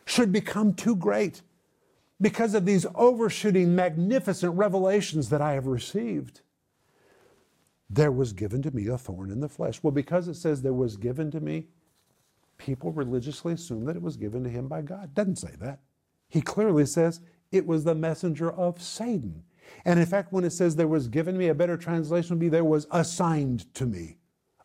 should 0.05 0.31
become 0.31 0.75
too 0.75 0.95
great 0.95 1.41
because 2.21 2.53
of 2.53 2.67
these 2.67 2.85
overshooting, 2.95 3.75
magnificent 3.75 4.55
revelations 4.55 5.31
that 5.31 5.41
I 5.41 5.55
have 5.55 5.67
received, 5.67 6.43
there 7.89 8.13
was 8.13 8.35
given 8.35 8.61
to 8.61 8.71
me 8.73 8.89
a 8.89 8.99
thorn 8.99 9.31
in 9.31 9.41
the 9.41 9.49
flesh. 9.49 9.83
Well, 9.83 9.91
because 9.91 10.29
it 10.29 10.35
says 10.35 10.61
there 10.61 10.75
was 10.75 10.99
given 10.99 11.31
to 11.31 11.41
me, 11.41 11.69
people 12.59 12.93
religiously 12.93 13.55
assume 13.55 13.87
that 13.87 13.97
it 13.97 14.03
was 14.03 14.19
given 14.19 14.45
to 14.45 14.51
him 14.51 14.69
by 14.69 14.83
God. 14.83 15.15
Doesn't 15.15 15.37
say 15.37 15.53
that. 15.61 15.81
He 16.29 16.43
clearly 16.43 16.85
says 16.85 17.23
it 17.53 17.67
was 17.67 17.85
the 17.85 17.95
messenger 17.95 18.51
of 18.51 18.81
Satan. 18.81 19.45
And 19.85 19.99
in 19.99 20.07
fact, 20.07 20.33
when 20.33 20.45
it 20.45 20.51
says 20.51 20.77
there 20.77 20.89
was 20.89 21.09
given 21.09 21.37
me, 21.37 21.49
a 21.49 21.55
better 21.55 21.77
translation 21.77 22.37
would 22.37 22.41
be 22.41 22.49
there 22.49 22.65
was 22.65 22.87
assigned 22.91 23.73
to 23.75 23.87
me, 23.87 24.19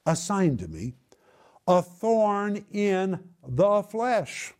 assigned 0.05 0.59
to 0.59 0.67
me, 0.67 0.93
a 1.67 1.81
thorn 1.81 2.65
in 2.71 3.19
the 3.47 3.83
flesh. 3.83 4.53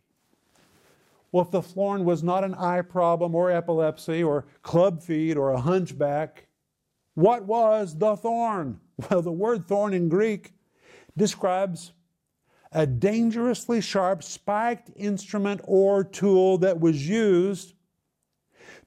Well, 1.32 1.44
if 1.44 1.52
the 1.52 1.62
thorn 1.62 2.06
was 2.06 2.24
not 2.24 2.44
an 2.44 2.56
eye 2.56 2.82
problem 2.82 3.36
or 3.36 3.52
epilepsy 3.52 4.24
or 4.24 4.46
club 4.64 5.04
feet 5.04 5.36
or 5.36 5.52
a 5.52 5.60
hunchback, 5.60 6.48
what 7.14 7.44
was 7.46 7.98
the 7.98 8.16
thorn? 8.16 8.80
Well, 9.10 9.22
the 9.22 9.30
word 9.30 9.68
thorn 9.68 9.94
in 9.94 10.08
Greek 10.08 10.54
describes 11.18 11.92
a 12.72 12.88
dangerously 12.88 13.82
sharp 13.82 14.24
spiked 14.24 14.90
instrument 14.96 15.60
or 15.66 16.06
tool 16.06 16.58
that 16.60 16.80
was 16.80 17.06
used 17.06 17.74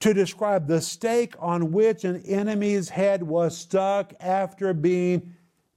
to 0.01 0.15
describe 0.15 0.67
the 0.67 0.81
stake 0.81 1.35
on 1.41 1.73
which 1.73 2.05
an 2.05 2.23
enemy's 2.23 2.89
head 2.89 3.23
was 3.23 3.57
stuck 3.57 4.15
after 4.21 4.73
being 4.73 5.35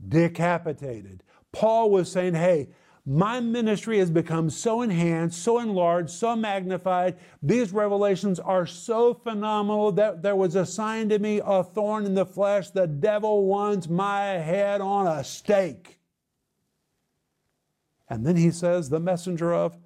decapitated. 0.07 1.23
Paul 1.51 1.89
was 1.89 2.11
saying, 2.11 2.35
Hey, 2.35 2.69
my 3.05 3.39
ministry 3.39 3.97
has 3.97 4.11
become 4.11 4.51
so 4.51 4.83
enhanced, 4.83 5.41
so 5.41 5.59
enlarged, 5.59 6.11
so 6.11 6.35
magnified. 6.35 7.17
These 7.41 7.73
revelations 7.73 8.39
are 8.39 8.67
so 8.67 9.15
phenomenal 9.15 9.91
that 9.93 10.21
there 10.21 10.35
was 10.35 10.55
assigned 10.55 11.09
to 11.09 11.17
me 11.17 11.41
a 11.43 11.63
thorn 11.63 12.05
in 12.05 12.13
the 12.13 12.27
flesh. 12.27 12.69
The 12.69 12.85
devil 12.85 13.47
wants 13.47 13.89
my 13.89 14.25
head 14.25 14.81
on 14.81 15.07
a 15.07 15.23
stake. 15.23 15.99
And 18.07 18.25
then 18.25 18.35
he 18.35 18.51
says, 18.51 18.89
the 18.89 18.99
messenger 18.99 19.51
of 19.51 19.77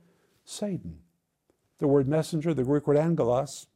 Satan. 0.44 1.00
The 1.78 1.88
word 1.88 2.08
messenger, 2.08 2.54
the 2.54 2.64
Greek 2.64 2.86
word 2.86 2.98
angelos, 2.98 3.68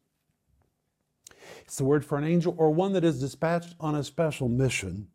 it's 1.69 1.77
the 1.77 1.83
word 1.83 2.03
for 2.03 2.17
an 2.17 2.23
angel 2.23 2.55
or 2.57 2.71
one 2.71 2.93
that 2.93 3.03
is 3.03 3.19
dispatched 3.19 3.75
on 3.79 3.93
a 3.93 4.03
special 4.03 4.49
mission. 4.49 5.07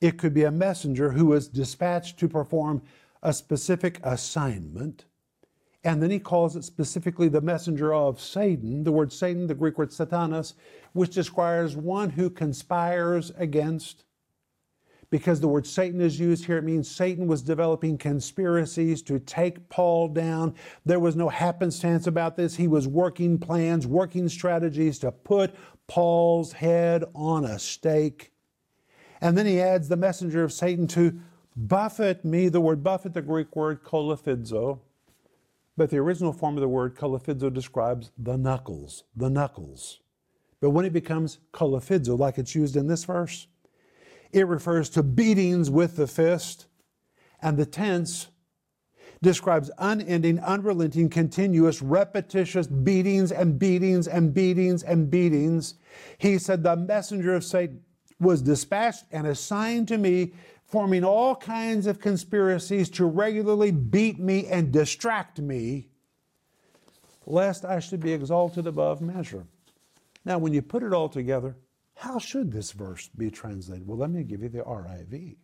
It 0.00 0.18
could 0.18 0.34
be 0.34 0.42
a 0.42 0.50
messenger 0.50 1.12
who 1.12 1.32
is 1.32 1.46
dispatched 1.46 2.18
to 2.18 2.28
perform 2.28 2.82
a 3.22 3.32
specific 3.32 4.00
assignment. 4.02 5.04
And 5.84 6.02
then 6.02 6.10
he 6.10 6.18
calls 6.18 6.56
it 6.56 6.64
specifically 6.64 7.28
the 7.28 7.40
messenger 7.40 7.94
of 7.94 8.20
Satan. 8.20 8.82
The 8.82 8.90
word 8.90 9.12
Satan, 9.12 9.46
the 9.46 9.54
Greek 9.54 9.78
word 9.78 9.90
satanas, 9.90 10.54
which 10.92 11.14
describes 11.14 11.76
one 11.76 12.10
who 12.10 12.30
conspires 12.30 13.30
against. 13.38 14.02
Because 15.12 15.40
the 15.40 15.48
word 15.48 15.66
Satan 15.66 16.00
is 16.00 16.18
used 16.18 16.46
here, 16.46 16.56
it 16.56 16.64
means 16.64 16.90
Satan 16.90 17.26
was 17.26 17.42
developing 17.42 17.98
conspiracies 17.98 19.02
to 19.02 19.18
take 19.18 19.68
Paul 19.68 20.08
down. 20.08 20.54
There 20.86 21.00
was 21.00 21.16
no 21.16 21.28
happenstance 21.28 22.06
about 22.06 22.34
this. 22.34 22.56
He 22.56 22.66
was 22.66 22.88
working 22.88 23.38
plans, 23.38 23.86
working 23.86 24.26
strategies 24.30 24.98
to 25.00 25.12
put 25.12 25.54
Paul's 25.86 26.54
head 26.54 27.04
on 27.14 27.44
a 27.44 27.58
stake. 27.58 28.32
And 29.20 29.36
then 29.36 29.44
he 29.44 29.60
adds 29.60 29.90
the 29.90 29.98
messenger 29.98 30.44
of 30.44 30.50
Satan 30.50 30.86
to 30.88 31.20
buffet 31.56 32.24
me, 32.24 32.48
the 32.48 32.62
word 32.62 32.82
buffet, 32.82 33.12
the 33.12 33.20
Greek 33.20 33.54
word 33.54 33.84
kolaphizo, 33.84 34.78
but 35.76 35.90
the 35.90 35.98
original 35.98 36.32
form 36.32 36.56
of 36.56 36.62
the 36.62 36.68
word 36.68 36.96
kolaphizo 36.96 37.52
describes 37.52 38.12
the 38.16 38.38
knuckles, 38.38 39.04
the 39.14 39.28
knuckles. 39.28 40.00
But 40.62 40.70
when 40.70 40.86
it 40.86 40.94
becomes 40.94 41.38
kolaphizo, 41.52 42.18
like 42.18 42.38
it's 42.38 42.54
used 42.54 42.76
in 42.76 42.86
this 42.86 43.04
verse, 43.04 43.46
it 44.32 44.46
refers 44.46 44.88
to 44.90 45.02
beatings 45.02 45.70
with 45.70 45.96
the 45.96 46.06
fist, 46.06 46.66
and 47.40 47.56
the 47.56 47.66
tense 47.66 48.28
describes 49.22 49.70
unending, 49.78 50.40
unrelenting, 50.40 51.08
continuous, 51.08 51.80
repetitious 51.80 52.66
beatings 52.66 53.30
and 53.30 53.58
beatings 53.58 54.08
and 54.08 54.34
beatings 54.34 54.82
and 54.82 55.10
beatings. 55.10 55.74
He 56.18 56.38
said, 56.38 56.62
The 56.62 56.76
messenger 56.76 57.34
of 57.34 57.44
Satan 57.44 57.82
was 58.18 58.42
dispatched 58.42 59.04
and 59.12 59.26
assigned 59.26 59.88
to 59.88 59.98
me 59.98 60.32
forming 60.64 61.04
all 61.04 61.36
kinds 61.36 61.86
of 61.86 62.00
conspiracies 62.00 62.88
to 62.88 63.04
regularly 63.04 63.70
beat 63.70 64.18
me 64.18 64.46
and 64.46 64.72
distract 64.72 65.38
me, 65.38 65.88
lest 67.26 67.64
I 67.64 67.78
should 67.78 68.00
be 68.00 68.12
exalted 68.12 68.66
above 68.66 69.00
measure. 69.00 69.46
Now, 70.24 70.38
when 70.38 70.52
you 70.52 70.62
put 70.62 70.82
it 70.82 70.92
all 70.92 71.08
together, 71.08 71.56
how 71.94 72.18
should 72.18 72.52
this 72.52 72.72
verse 72.72 73.08
be 73.16 73.30
translated? 73.30 73.86
Well, 73.86 73.98
let 73.98 74.10
me 74.10 74.24
give 74.24 74.42
you 74.42 74.48
the 74.48 74.62
RIV. 74.62 75.36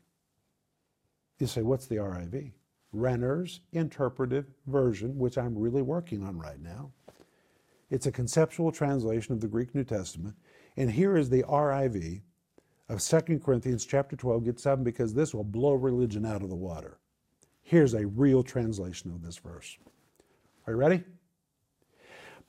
You 1.38 1.46
say, 1.46 1.62
what's 1.62 1.86
the 1.86 1.96
RIV? 1.96 2.52
Renner's 2.92 3.60
Interpretive 3.72 4.46
Version, 4.66 5.18
which 5.18 5.38
I'm 5.38 5.56
really 5.56 5.82
working 5.82 6.24
on 6.24 6.38
right 6.38 6.60
now. 6.60 6.90
It's 7.90 8.06
a 8.06 8.12
conceptual 8.12 8.72
translation 8.72 9.32
of 9.32 9.40
the 9.40 9.48
Greek 9.48 9.74
New 9.74 9.84
Testament. 9.84 10.34
And 10.76 10.90
here 10.90 11.16
is 11.16 11.28
the 11.28 11.42
RIV 11.44 12.22
of 12.88 13.02
2 13.02 13.40
Corinthians 13.44 13.84
chapter 13.84 14.16
12, 14.16 14.44
get 14.44 14.60
7, 14.60 14.84
because 14.84 15.14
this 15.14 15.34
will 15.34 15.44
blow 15.44 15.74
religion 15.74 16.24
out 16.24 16.42
of 16.42 16.48
the 16.48 16.56
water. 16.56 16.98
Here's 17.62 17.94
a 17.94 18.06
real 18.06 18.42
translation 18.42 19.10
of 19.10 19.22
this 19.22 19.36
verse. 19.36 19.76
Are 20.66 20.72
you 20.72 20.78
ready? 20.78 21.04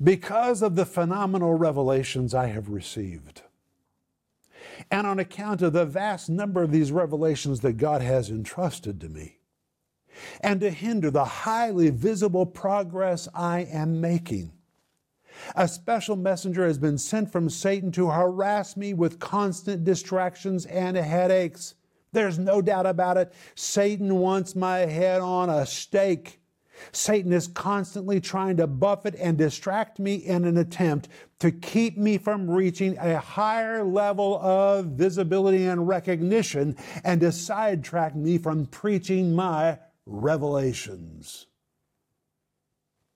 Because 0.01 0.61
of 0.61 0.75
the 0.75 0.85
phenomenal 0.85 1.55
revelations 1.55 2.33
I 2.33 2.47
have 2.47 2.69
received, 2.69 3.41
and 4.91 5.05
on 5.05 5.19
account 5.19 5.61
of 5.61 5.73
the 5.73 5.85
vast 5.85 6.29
number 6.29 6.63
of 6.63 6.71
these 6.71 6.91
revelations 6.91 7.59
that 7.61 7.73
God 7.73 8.01
has 8.01 8.29
entrusted 8.29 8.99
to 9.01 9.09
me, 9.09 9.37
and 10.41 10.59
to 10.61 10.71
hinder 10.71 11.11
the 11.11 11.25
highly 11.25 11.89
visible 11.89 12.45
progress 12.45 13.27
I 13.33 13.61
am 13.61 14.01
making, 14.01 14.51
a 15.55 15.67
special 15.67 16.15
messenger 16.15 16.65
has 16.65 16.77
been 16.77 16.97
sent 16.97 17.31
from 17.31 17.49
Satan 17.49 17.91
to 17.93 18.09
harass 18.09 18.75
me 18.75 18.93
with 18.93 19.19
constant 19.19 19.83
distractions 19.83 20.65
and 20.65 20.97
headaches. 20.97 21.75
There's 22.11 22.39
no 22.39 22.61
doubt 22.61 22.85
about 22.85 23.17
it. 23.17 23.31
Satan 23.55 24.17
wants 24.17 24.55
my 24.55 24.79
head 24.79 25.21
on 25.21 25.49
a 25.49 25.65
stake. 25.65 26.41
Satan 26.91 27.31
is 27.33 27.47
constantly 27.47 28.19
trying 28.19 28.57
to 28.57 28.67
buffet 28.67 29.15
and 29.15 29.37
distract 29.37 29.99
me 29.99 30.15
in 30.15 30.45
an 30.45 30.57
attempt 30.57 31.09
to 31.39 31.51
keep 31.51 31.97
me 31.97 32.17
from 32.17 32.49
reaching 32.49 32.97
a 32.97 33.19
higher 33.19 33.83
level 33.83 34.39
of 34.41 34.87
visibility 34.87 35.65
and 35.65 35.87
recognition 35.87 36.75
and 37.03 37.21
to 37.21 37.31
sidetrack 37.31 38.15
me 38.15 38.37
from 38.37 38.65
preaching 38.65 39.35
my 39.35 39.77
revelations. 40.05 41.47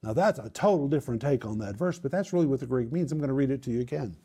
Now, 0.01 0.13
that's 0.13 0.39
a 0.39 0.49
total 0.49 0.87
different 0.89 1.21
take 1.21 1.45
on 1.45 1.59
that 1.59 1.77
verse, 1.77 1.97
but 1.97 2.11
that's 2.11 2.33
really 2.33 2.45
what 2.45 2.59
the 2.59 2.65
Greek 2.65 2.91
means. 2.91 3.11
I'm 3.11 3.19
going 3.19 3.29
to 3.29 3.33
read 3.33 3.51
it 3.51 3.63
to 3.63 3.71
you 3.71 3.79
again. 3.79 4.17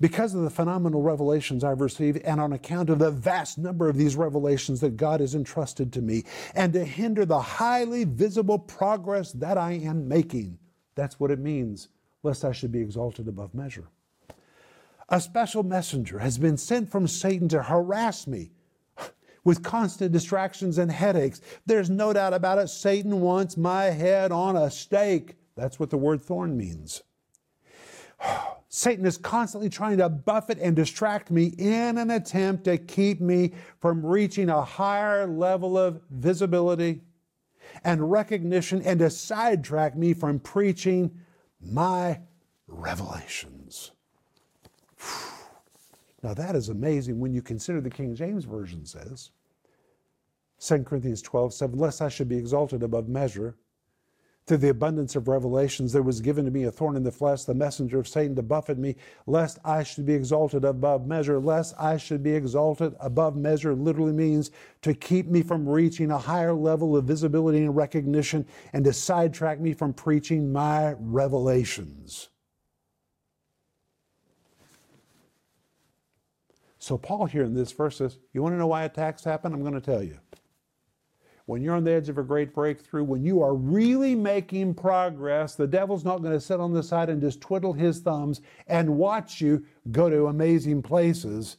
Because 0.00 0.34
of 0.34 0.42
the 0.42 0.50
phenomenal 0.50 1.02
revelations 1.02 1.62
I've 1.62 1.82
received, 1.82 2.18
and 2.18 2.40
on 2.40 2.54
account 2.54 2.88
of 2.88 2.98
the 2.98 3.10
vast 3.10 3.58
number 3.58 3.88
of 3.88 3.96
these 3.96 4.16
revelations 4.16 4.80
that 4.80 4.96
God 4.96 5.20
has 5.20 5.34
entrusted 5.34 5.92
to 5.92 6.00
me, 6.00 6.24
and 6.54 6.72
to 6.72 6.84
hinder 6.84 7.26
the 7.26 7.40
highly 7.40 8.04
visible 8.04 8.58
progress 8.58 9.32
that 9.32 9.58
I 9.58 9.72
am 9.72 10.08
making. 10.08 10.58
That's 10.94 11.20
what 11.20 11.30
it 11.30 11.38
means, 11.38 11.88
lest 12.22 12.44
I 12.44 12.52
should 12.52 12.72
be 12.72 12.80
exalted 12.80 13.28
above 13.28 13.54
measure. 13.54 13.88
A 15.10 15.20
special 15.20 15.62
messenger 15.64 16.20
has 16.20 16.38
been 16.38 16.56
sent 16.56 16.90
from 16.90 17.06
Satan 17.06 17.48
to 17.48 17.62
harass 17.62 18.26
me 18.26 18.52
with 19.44 19.62
constant 19.62 20.12
distractions 20.12 20.78
and 20.78 20.90
headaches. 20.90 21.40
There's 21.66 21.90
no 21.90 22.12
doubt 22.12 22.34
about 22.34 22.58
it. 22.58 22.68
Satan 22.68 23.20
wants 23.20 23.56
my 23.56 23.84
head 23.84 24.32
on 24.32 24.56
a 24.56 24.70
stake. 24.70 25.36
That's 25.56 25.78
what 25.78 25.90
the 25.90 25.98
word 25.98 26.22
thorn 26.22 26.56
means. 26.56 27.02
Satan 28.72 29.04
is 29.04 29.18
constantly 29.18 29.68
trying 29.68 29.98
to 29.98 30.08
buffet 30.08 30.58
and 30.60 30.76
distract 30.76 31.32
me 31.32 31.46
in 31.58 31.98
an 31.98 32.08
attempt 32.10 32.64
to 32.64 32.78
keep 32.78 33.20
me 33.20 33.52
from 33.80 34.06
reaching 34.06 34.48
a 34.48 34.62
higher 34.62 35.26
level 35.26 35.76
of 35.76 36.00
visibility 36.10 37.00
and 37.82 38.12
recognition 38.12 38.80
and 38.82 39.00
to 39.00 39.10
sidetrack 39.10 39.96
me 39.96 40.14
from 40.14 40.38
preaching 40.38 41.10
my 41.60 42.20
revelations. 42.68 43.90
Now 46.22 46.34
that 46.34 46.54
is 46.54 46.68
amazing 46.68 47.18
when 47.18 47.32
you 47.32 47.42
consider 47.42 47.80
the 47.80 47.90
King 47.90 48.14
James 48.14 48.44
Version 48.44 48.86
says, 48.86 49.30
2 50.60 50.84
Corinthians 50.84 51.22
12, 51.22 51.54
7, 51.54 51.76
lest 51.76 52.02
I 52.02 52.08
should 52.08 52.28
be 52.28 52.36
exalted 52.36 52.84
above 52.84 53.08
measure. 53.08 53.56
Through 54.46 54.56
the 54.56 54.70
abundance 54.70 55.14
of 55.14 55.28
revelations, 55.28 55.92
there 55.92 56.02
was 56.02 56.20
given 56.20 56.44
to 56.44 56.50
me 56.50 56.64
a 56.64 56.72
thorn 56.72 56.96
in 56.96 57.04
the 57.04 57.12
flesh, 57.12 57.44
the 57.44 57.54
messenger 57.54 58.00
of 58.00 58.08
Satan 58.08 58.34
to 58.34 58.42
buffet 58.42 58.78
me, 58.78 58.96
lest 59.26 59.58
I 59.64 59.84
should 59.84 60.06
be 60.06 60.14
exalted 60.14 60.64
above 60.64 61.06
measure. 61.06 61.38
Lest 61.38 61.74
I 61.78 61.96
should 61.96 62.22
be 62.22 62.32
exalted 62.32 62.96
above 62.98 63.36
measure 63.36 63.74
literally 63.74 64.12
means 64.12 64.50
to 64.82 64.92
keep 64.92 65.26
me 65.26 65.42
from 65.42 65.68
reaching 65.68 66.10
a 66.10 66.18
higher 66.18 66.52
level 66.52 66.96
of 66.96 67.04
visibility 67.04 67.58
and 67.58 67.76
recognition 67.76 68.44
and 68.72 68.84
to 68.84 68.92
sidetrack 68.92 69.60
me 69.60 69.72
from 69.72 69.92
preaching 69.92 70.52
my 70.52 70.94
revelations. 70.98 72.30
So, 76.80 76.96
Paul 76.96 77.26
here 77.26 77.44
in 77.44 77.54
this 77.54 77.70
verse 77.72 77.98
says, 77.98 78.18
You 78.32 78.42
want 78.42 78.54
to 78.54 78.58
know 78.58 78.66
why 78.66 78.84
attacks 78.84 79.22
happen? 79.22 79.52
I'm 79.52 79.60
going 79.60 79.74
to 79.74 79.80
tell 79.80 80.02
you. 80.02 80.18
When 81.46 81.62
you're 81.62 81.74
on 81.74 81.84
the 81.84 81.92
edge 81.92 82.08
of 82.08 82.18
a 82.18 82.22
great 82.22 82.54
breakthrough, 82.54 83.02
when 83.02 83.24
you 83.24 83.42
are 83.42 83.54
really 83.54 84.14
making 84.14 84.74
progress, 84.74 85.56
the 85.56 85.66
devil's 85.66 86.04
not 86.04 86.22
going 86.22 86.32
to 86.32 86.40
sit 86.40 86.60
on 86.60 86.72
the 86.72 86.82
side 86.82 87.08
and 87.08 87.20
just 87.20 87.40
twiddle 87.40 87.72
his 87.72 87.98
thumbs 88.00 88.40
and 88.68 88.96
watch 88.96 89.40
you 89.40 89.64
go 89.90 90.08
to 90.08 90.26
amazing 90.26 90.82
places. 90.82 91.56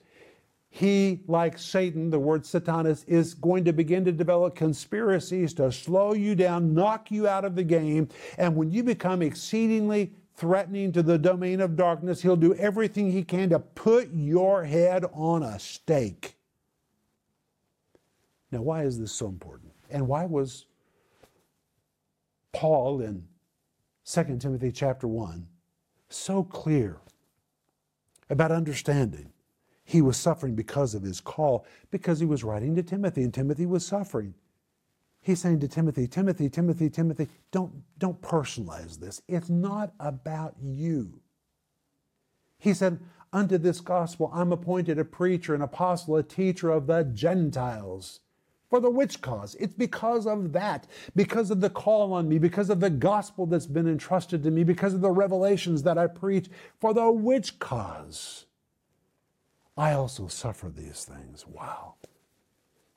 he, 0.73 1.19
like 1.27 1.57
Satan, 1.57 2.09
the 2.09 2.17
word 2.17 2.43
Satanas, 2.43 3.03
is 3.05 3.33
going 3.33 3.65
to 3.65 3.73
begin 3.73 4.05
to 4.05 4.11
develop 4.13 4.55
conspiracies 4.55 5.53
to 5.55 5.69
slow 5.69 6.13
you 6.13 6.33
down, 6.33 6.73
knock 6.73 7.11
you 7.11 7.27
out 7.27 7.43
of 7.43 7.55
the 7.55 7.63
game. 7.63 8.07
And 8.37 8.55
when 8.55 8.71
you 8.71 8.81
become 8.81 9.21
exceedingly 9.21 10.13
threatening 10.35 10.93
to 10.93 11.03
the 11.03 11.17
domain 11.17 11.59
of 11.59 11.75
darkness, 11.75 12.21
he'll 12.21 12.37
do 12.37 12.55
everything 12.55 13.11
he 13.11 13.21
can 13.21 13.49
to 13.49 13.59
put 13.59 14.13
your 14.13 14.63
head 14.63 15.03
on 15.11 15.43
a 15.43 15.59
stake. 15.59 16.37
Now, 18.49 18.61
why 18.61 18.83
is 18.83 18.97
this 18.97 19.11
so 19.11 19.27
important? 19.27 19.70
And 19.91 20.07
why 20.07 20.25
was 20.25 20.65
Paul 22.53 23.01
in 23.01 23.27
2 24.05 24.37
Timothy 24.39 24.71
chapter 24.71 25.07
1 25.07 25.47
so 26.09 26.43
clear 26.43 26.97
about 28.29 28.51
understanding 28.51 29.31
he 29.83 30.01
was 30.01 30.17
suffering 30.17 30.55
because 30.55 30.95
of 30.95 31.03
his 31.03 31.19
call, 31.19 31.65
because 31.89 32.19
he 32.19 32.25
was 32.25 32.43
writing 32.43 32.75
to 32.75 32.83
Timothy, 32.83 33.23
and 33.23 33.33
Timothy 33.33 33.65
was 33.65 33.85
suffering. 33.85 34.33
He's 35.21 35.41
saying 35.41 35.59
to 35.59 35.67
Timothy, 35.67 36.07
Timothy, 36.07 36.49
Timothy, 36.49 36.89
Timothy, 36.89 37.27
don't, 37.51 37.71
don't 37.99 38.21
personalize 38.21 38.99
this. 38.99 39.21
It's 39.27 39.49
not 39.49 39.93
about 39.99 40.55
you. 40.61 41.21
He 42.57 42.73
said, 42.73 42.99
Unto 43.33 43.57
this 43.57 43.79
gospel 43.79 44.29
I'm 44.33 44.51
appointed 44.51 44.99
a 44.99 45.05
preacher, 45.05 45.55
an 45.55 45.61
apostle, 45.61 46.17
a 46.17 46.23
teacher 46.23 46.69
of 46.69 46.87
the 46.87 47.03
Gentiles. 47.03 48.19
For 48.71 48.79
the 48.79 48.89
which 48.89 49.19
cause? 49.19 49.55
It's 49.59 49.73
because 49.73 50.25
of 50.25 50.53
that, 50.53 50.87
because 51.13 51.51
of 51.51 51.59
the 51.59 51.69
call 51.69 52.13
on 52.13 52.29
me, 52.29 52.39
because 52.39 52.69
of 52.69 52.79
the 52.79 52.89
gospel 52.89 53.45
that's 53.45 53.65
been 53.65 53.85
entrusted 53.85 54.43
to 54.43 54.49
me, 54.49 54.63
because 54.63 54.93
of 54.93 55.01
the 55.01 55.11
revelations 55.11 55.83
that 55.83 55.97
I 55.97 56.07
preach. 56.07 56.49
For 56.79 56.93
the 56.93 57.11
which 57.11 57.59
cause? 57.59 58.45
I 59.75 59.91
also 59.91 60.29
suffer 60.29 60.69
these 60.69 61.03
things. 61.03 61.45
Wow. 61.45 61.95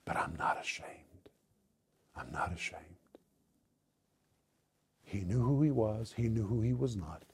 But 0.05 0.17
I'm 0.17 0.37
not 0.39 0.61
ashamed. 0.61 0.89
I'm 2.17 2.31
not 2.31 2.53
ashamed. 2.55 2.83
He 5.03 5.23
knew 5.23 5.43
who 5.43 5.61
he 5.61 5.73
was, 5.73 6.15
he 6.17 6.29
knew 6.29 6.47
who 6.47 6.61
he 6.61 6.73
was 6.73 6.95
not. 6.95 7.25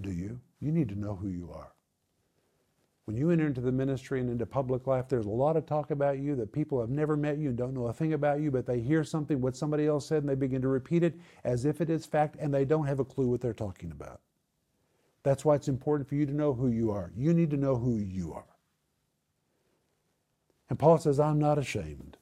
Do 0.00 0.12
you? 0.12 0.38
You 0.60 0.70
need 0.70 0.88
to 0.90 0.98
know 0.98 1.16
who 1.16 1.26
you 1.26 1.50
are. 1.52 1.72
When 3.06 3.16
you 3.16 3.30
enter 3.30 3.46
into 3.46 3.60
the 3.60 3.72
ministry 3.72 4.20
and 4.20 4.30
into 4.30 4.46
public 4.46 4.86
life, 4.86 5.08
there's 5.08 5.26
a 5.26 5.30
lot 5.30 5.56
of 5.56 5.66
talk 5.66 5.90
about 5.90 6.18
you 6.18 6.36
that 6.36 6.52
people 6.52 6.80
have 6.80 6.90
never 6.90 7.16
met 7.16 7.38
you 7.38 7.48
and 7.48 7.58
don't 7.58 7.74
know 7.74 7.86
a 7.86 7.92
thing 7.92 8.12
about 8.12 8.40
you, 8.40 8.50
but 8.50 8.66
they 8.66 8.80
hear 8.80 9.02
something, 9.02 9.40
what 9.40 9.56
somebody 9.56 9.86
else 9.86 10.06
said, 10.06 10.22
and 10.22 10.28
they 10.28 10.34
begin 10.34 10.62
to 10.62 10.68
repeat 10.68 11.02
it 11.02 11.18
as 11.42 11.64
if 11.64 11.80
it 11.80 11.90
is 11.90 12.06
fact, 12.06 12.36
and 12.38 12.54
they 12.54 12.64
don't 12.64 12.86
have 12.86 13.00
a 13.00 13.04
clue 13.04 13.26
what 13.26 13.40
they're 13.40 13.52
talking 13.52 13.90
about. 13.90 14.20
That's 15.22 15.44
why 15.44 15.56
it's 15.56 15.68
important 15.68 16.08
for 16.08 16.14
you 16.14 16.24
to 16.26 16.32
know 16.32 16.54
who 16.54 16.68
you 16.68 16.92
are. 16.92 17.10
You 17.16 17.34
need 17.34 17.50
to 17.50 17.56
know 17.56 17.76
who 17.76 17.96
you 17.96 18.32
are. 18.32 18.44
And 20.68 20.78
Paul 20.78 20.98
says, 20.98 21.18
I'm 21.18 21.38
not 21.38 21.58
ashamed. 21.58 22.16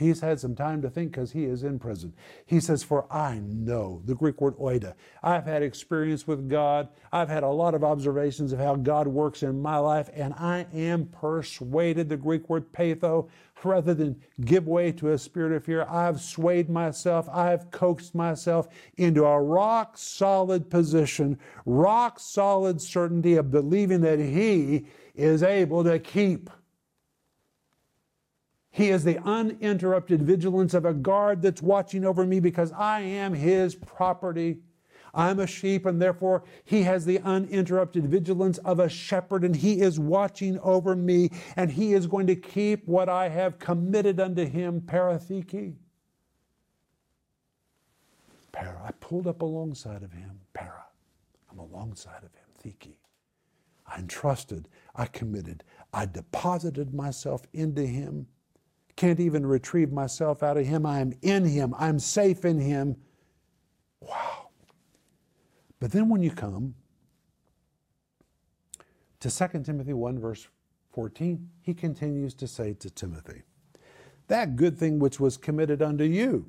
He's 0.00 0.22
had 0.22 0.40
some 0.40 0.54
time 0.56 0.80
to 0.80 0.88
think 0.88 1.12
because 1.12 1.32
he 1.32 1.44
is 1.44 1.62
in 1.62 1.78
prison. 1.78 2.14
He 2.46 2.58
says, 2.58 2.82
For 2.82 3.04
I 3.12 3.38
know, 3.38 4.00
the 4.06 4.14
Greek 4.14 4.40
word 4.40 4.56
oida. 4.56 4.94
I've 5.22 5.44
had 5.44 5.62
experience 5.62 6.26
with 6.26 6.48
God. 6.48 6.88
I've 7.12 7.28
had 7.28 7.42
a 7.42 7.48
lot 7.48 7.74
of 7.74 7.84
observations 7.84 8.54
of 8.54 8.60
how 8.60 8.76
God 8.76 9.06
works 9.06 9.42
in 9.42 9.60
my 9.60 9.76
life, 9.76 10.08
and 10.14 10.32
I 10.32 10.66
am 10.72 11.04
persuaded, 11.04 12.08
the 12.08 12.16
Greek 12.16 12.48
word 12.48 12.72
peitho, 12.72 13.28
rather 13.62 13.92
than 13.92 14.18
give 14.42 14.66
way 14.66 14.90
to 14.92 15.12
a 15.12 15.18
spirit 15.18 15.52
of 15.52 15.64
fear, 15.64 15.84
I've 15.84 16.22
swayed 16.22 16.70
myself, 16.70 17.28
I've 17.28 17.70
coaxed 17.70 18.14
myself 18.14 18.68
into 18.96 19.26
a 19.26 19.38
rock 19.38 19.98
solid 19.98 20.70
position, 20.70 21.38
rock 21.66 22.18
solid 22.18 22.80
certainty 22.80 23.34
of 23.34 23.50
believing 23.50 24.00
that 24.00 24.18
He 24.18 24.86
is 25.14 25.42
able 25.42 25.84
to 25.84 25.98
keep 25.98 26.48
he 28.70 28.90
is 28.90 29.02
the 29.02 29.18
uninterrupted 29.18 30.22
vigilance 30.22 30.74
of 30.74 30.84
a 30.84 30.94
guard 30.94 31.42
that's 31.42 31.60
watching 31.60 32.04
over 32.04 32.24
me 32.24 32.38
because 32.38 32.70
I 32.72 33.00
am 33.00 33.34
his 33.34 33.74
property. 33.74 34.58
I'm 35.12 35.40
a 35.40 35.46
sheep, 35.46 35.86
and 35.86 36.00
therefore 36.00 36.44
he 36.64 36.84
has 36.84 37.04
the 37.04 37.18
uninterrupted 37.20 38.06
vigilance 38.06 38.58
of 38.58 38.78
a 38.78 38.88
shepherd, 38.88 39.42
and 39.42 39.56
he 39.56 39.80
is 39.80 39.98
watching 39.98 40.56
over 40.60 40.94
me, 40.94 41.30
and 41.56 41.72
he 41.72 41.94
is 41.94 42.06
going 42.06 42.28
to 42.28 42.36
keep 42.36 42.86
what 42.86 43.08
I 43.08 43.28
have 43.28 43.58
committed 43.58 44.20
unto 44.20 44.46
him, 44.46 44.80
paratheke. 44.80 45.74
Para. 48.52 48.80
I 48.84 48.92
pulled 48.92 49.26
up 49.26 49.42
alongside 49.42 50.04
of 50.04 50.12
him, 50.12 50.40
para. 50.54 50.84
I'm 51.50 51.58
alongside 51.58 52.22
of 52.22 52.32
him, 52.34 52.72
theke. 52.72 52.94
I 53.84 53.98
entrusted, 53.98 54.68
I 54.94 55.06
committed, 55.06 55.64
I 55.92 56.06
deposited 56.06 56.94
myself 56.94 57.42
into 57.52 57.84
him 57.84 58.28
can't 59.00 59.18
even 59.18 59.46
retrieve 59.46 59.90
myself 59.90 60.42
out 60.42 60.58
of 60.58 60.66
Him. 60.66 60.84
I 60.84 61.00
am 61.00 61.14
in 61.22 61.46
Him. 61.46 61.74
I'm 61.78 61.98
safe 61.98 62.44
in 62.44 62.58
Him. 62.58 62.96
Wow. 63.98 64.50
But 65.80 65.90
then 65.90 66.10
when 66.10 66.22
you 66.22 66.30
come 66.30 66.74
to 69.20 69.30
2 69.30 69.62
Timothy 69.62 69.94
1, 69.94 70.18
verse 70.18 70.46
14, 70.92 71.48
he 71.62 71.72
continues 71.72 72.34
to 72.34 72.46
say 72.46 72.74
to 72.74 72.90
Timothy, 72.90 73.40
That 74.28 74.56
good 74.56 74.76
thing 74.76 74.98
which 74.98 75.18
was 75.18 75.38
committed 75.38 75.80
unto 75.80 76.04
you, 76.04 76.44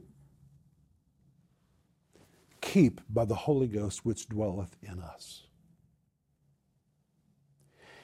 keep 2.60 3.00
by 3.10 3.24
the 3.24 3.36
Holy 3.36 3.68
Ghost 3.68 4.06
which 4.06 4.28
dwelleth 4.28 4.76
in 4.82 5.00
us. 5.00 5.44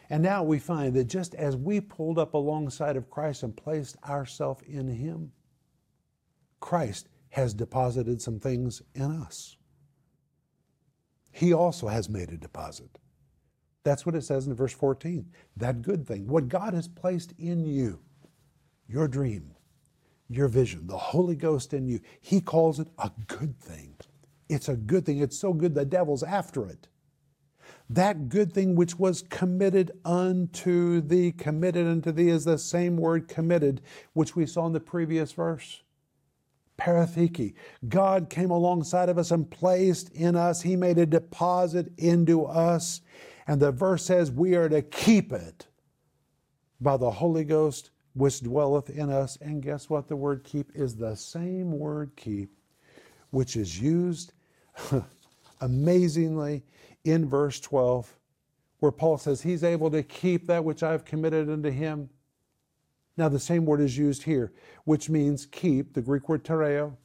And 0.09 0.23
now 0.23 0.43
we 0.43 0.59
find 0.59 0.93
that 0.95 1.05
just 1.05 1.35
as 1.35 1.57
we 1.57 1.81
pulled 1.81 2.17
up 2.17 2.33
alongside 2.33 2.95
of 2.95 3.09
Christ 3.09 3.43
and 3.43 3.55
placed 3.55 3.97
ourselves 4.07 4.63
in 4.65 4.87
Him, 4.87 5.31
Christ 6.59 7.09
has 7.29 7.53
deposited 7.53 8.21
some 8.21 8.39
things 8.39 8.81
in 8.95 9.11
us. 9.11 9.57
He 11.31 11.53
also 11.53 11.87
has 11.87 12.09
made 12.09 12.31
a 12.31 12.37
deposit. 12.37 12.99
That's 13.83 14.05
what 14.05 14.15
it 14.15 14.23
says 14.23 14.47
in 14.47 14.55
verse 14.55 14.73
14. 14.73 15.25
That 15.57 15.81
good 15.81 16.07
thing, 16.07 16.27
what 16.27 16.47
God 16.47 16.73
has 16.73 16.87
placed 16.87 17.33
in 17.37 17.65
you, 17.65 17.99
your 18.87 19.07
dream, 19.07 19.53
your 20.29 20.47
vision, 20.47 20.87
the 20.87 20.97
Holy 20.97 21.35
Ghost 21.35 21.73
in 21.73 21.87
you, 21.87 21.99
He 22.21 22.41
calls 22.41 22.79
it 22.79 22.87
a 22.97 23.11
good 23.27 23.59
thing. 23.59 23.95
It's 24.49 24.69
a 24.69 24.75
good 24.75 25.05
thing. 25.05 25.19
It's 25.19 25.37
so 25.37 25.53
good 25.53 25.75
the 25.75 25.85
devil's 25.85 26.23
after 26.23 26.65
it 26.65 26.87
that 27.89 28.27
good 28.29 28.51
thing 28.53 28.75
which 28.75 28.99
was 28.99 29.23
committed 29.29 29.91
unto 30.03 31.01
thee. 31.01 31.31
Committed 31.31 31.87
unto 31.87 32.11
thee 32.11 32.29
is 32.29 32.45
the 32.45 32.57
same 32.57 32.97
word 32.97 33.27
committed, 33.27 33.81
which 34.13 34.35
we 34.35 34.45
saw 34.45 34.67
in 34.67 34.73
the 34.73 34.79
previous 34.79 35.31
verse. 35.31 35.83
Paratheke. 36.77 37.53
God 37.87 38.29
came 38.29 38.51
alongside 38.51 39.09
of 39.09 39.17
us 39.17 39.31
and 39.31 39.49
placed 39.49 40.09
in 40.09 40.35
us. 40.35 40.61
He 40.61 40.75
made 40.75 40.97
a 40.97 41.05
deposit 41.05 41.91
into 41.97 42.45
us. 42.45 43.01
And 43.47 43.61
the 43.61 43.71
verse 43.71 44.03
says 44.03 44.31
we 44.31 44.55
are 44.55 44.69
to 44.69 44.81
keep 44.81 45.31
it 45.31 45.67
by 46.79 46.97
the 46.97 47.09
Holy 47.09 47.43
Ghost 47.43 47.91
which 48.13 48.41
dwelleth 48.41 48.89
in 48.89 49.09
us. 49.09 49.37
And 49.41 49.61
guess 49.61 49.89
what? 49.89 50.07
The 50.07 50.15
word 50.15 50.43
keep 50.43 50.71
is 50.75 50.95
the 50.95 51.15
same 51.15 51.71
word 51.71 52.11
keep, 52.15 52.51
which 53.29 53.55
is 53.55 53.79
used 53.79 54.33
amazingly 55.61 56.63
in 57.07 57.27
verse 57.27 57.59
12, 57.59 58.15
where 58.79 58.91
Paul 58.91 59.17
says, 59.17 59.41
He's 59.41 59.63
able 59.63 59.89
to 59.91 60.03
keep 60.03 60.47
that 60.47 60.63
which 60.63 60.83
I've 60.83 61.05
committed 61.05 61.49
unto 61.49 61.69
him. 61.69 62.09
Now, 63.15 63.29
the 63.29 63.39
same 63.39 63.65
word 63.65 63.81
is 63.81 63.97
used 63.97 64.23
here, 64.23 64.51
which 64.83 65.09
means 65.09 65.45
keep, 65.47 65.93
the 65.93 66.01
Greek 66.01 66.29
word 66.29 66.43
tereo, 66.43 66.95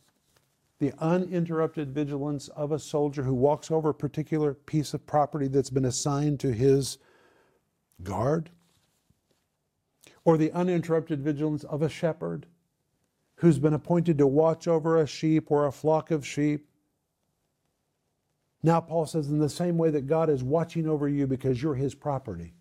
the 0.78 0.92
uninterrupted 0.98 1.94
vigilance 1.94 2.48
of 2.48 2.72
a 2.72 2.78
soldier 2.78 3.22
who 3.22 3.34
walks 3.34 3.70
over 3.70 3.90
a 3.90 3.94
particular 3.94 4.52
piece 4.52 4.92
of 4.92 5.06
property 5.06 5.46
that's 5.46 5.70
been 5.70 5.84
assigned 5.84 6.40
to 6.40 6.52
his 6.52 6.98
guard, 8.02 8.50
or 10.24 10.36
the 10.36 10.52
uninterrupted 10.52 11.22
vigilance 11.22 11.64
of 11.64 11.82
a 11.82 11.88
shepherd 11.88 12.46
who's 13.36 13.58
been 13.58 13.74
appointed 13.74 14.18
to 14.18 14.26
watch 14.26 14.68
over 14.68 14.98
a 14.98 15.06
sheep 15.06 15.50
or 15.50 15.66
a 15.66 15.72
flock 15.72 16.10
of 16.10 16.26
sheep. 16.26 16.68
Now, 18.62 18.80
Paul 18.80 19.06
says, 19.06 19.28
in 19.28 19.38
the 19.38 19.48
same 19.48 19.76
way 19.76 19.90
that 19.90 20.06
God 20.06 20.30
is 20.30 20.42
watching 20.42 20.86
over 20.88 21.08
you 21.08 21.26
because 21.26 21.62
you're 21.62 21.74
his 21.74 21.94
property, 21.94 22.54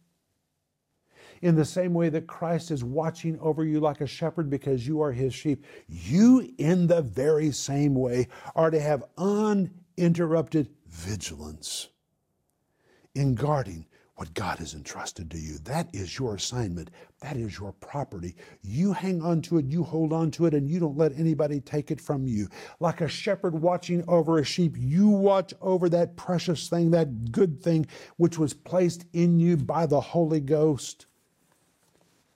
in 1.42 1.56
the 1.56 1.66
same 1.66 1.94
way 1.94 2.10
that 2.10 2.28
Christ 2.28 2.72
is 2.72 2.84
watching 2.84 3.40
over 3.40 3.64
you 3.64 3.80
like 3.80 4.02
a 4.02 4.08
shepherd 4.08 4.50
because 4.50 4.88
you 4.88 5.02
are 5.02 5.12
his 5.12 5.34
sheep, 5.34 5.66
you, 5.88 6.54
in 6.58 6.88
the 6.88 7.02
very 7.02 7.52
same 7.52 7.94
way, 7.96 8.28
are 8.56 8.72
to 8.72 8.80
have 8.80 9.04
uninterrupted 9.18 10.70
vigilance 10.88 11.90
in 13.14 13.36
guarding 13.36 13.86
what 14.16 14.34
God 14.36 14.60
has 14.60 14.76
entrusted 14.76 15.32
to 15.32 15.40
you. 15.40 15.58
That 15.60 15.90
is 15.94 16.20
your 16.20 16.36
assignment. 16.36 16.92
That 17.22 17.38
is 17.38 17.58
your 17.60 17.74
property. 17.74 18.36
You 18.62 18.94
hang 18.94 19.22
on 19.24 19.42
to 19.44 19.58
it, 19.58 19.66
you 19.66 19.84
hold 19.84 20.14
on 20.14 20.32
to 20.32 20.46
it, 20.46 20.54
and 20.54 20.70
you 20.70 20.80
don't 20.80 20.98
let 20.98 21.18
anybody 21.18 21.60
take 21.62 21.92
it 21.92 22.02
from 22.02 22.28
you. 22.28 22.48
Like 22.80 23.02
a 23.02 23.08
shepherd 23.08 23.56
watching 23.56 24.04
over 24.08 24.40
a 24.40 24.46
sheep, 24.46 24.76
you 24.78 25.10
watch 25.10 25.54
over 25.62 25.90
that 25.90 26.18
precious 26.18 26.70
thing, 26.70 26.92
that 26.92 27.32
good 27.32 27.64
thing 27.64 27.88
which 28.18 28.38
was 28.38 28.54
placed 28.54 29.06
in 29.14 29.40
you 29.40 29.58
by 29.58 29.86
the 29.88 30.02
Holy 30.02 30.42
Ghost. 30.42 31.08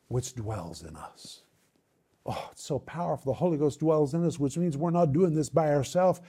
which 0.08 0.36
dwells 0.36 0.84
in 0.84 0.96
us. 0.96 1.44
Oh, 2.26 2.50
it's 2.52 2.64
so 2.66 2.80
powerful. 2.80 3.34
The 3.34 3.38
Holy 3.40 3.58
Ghost 3.58 3.80
dwells 3.80 4.14
in 4.14 4.26
us, 4.26 4.40
which 4.40 4.58
means 4.58 4.78
we're 4.78 4.92
not 4.92 5.14
doing 5.14 5.36
this 5.36 5.50
by 5.50 5.74
ourselves. 5.74 6.22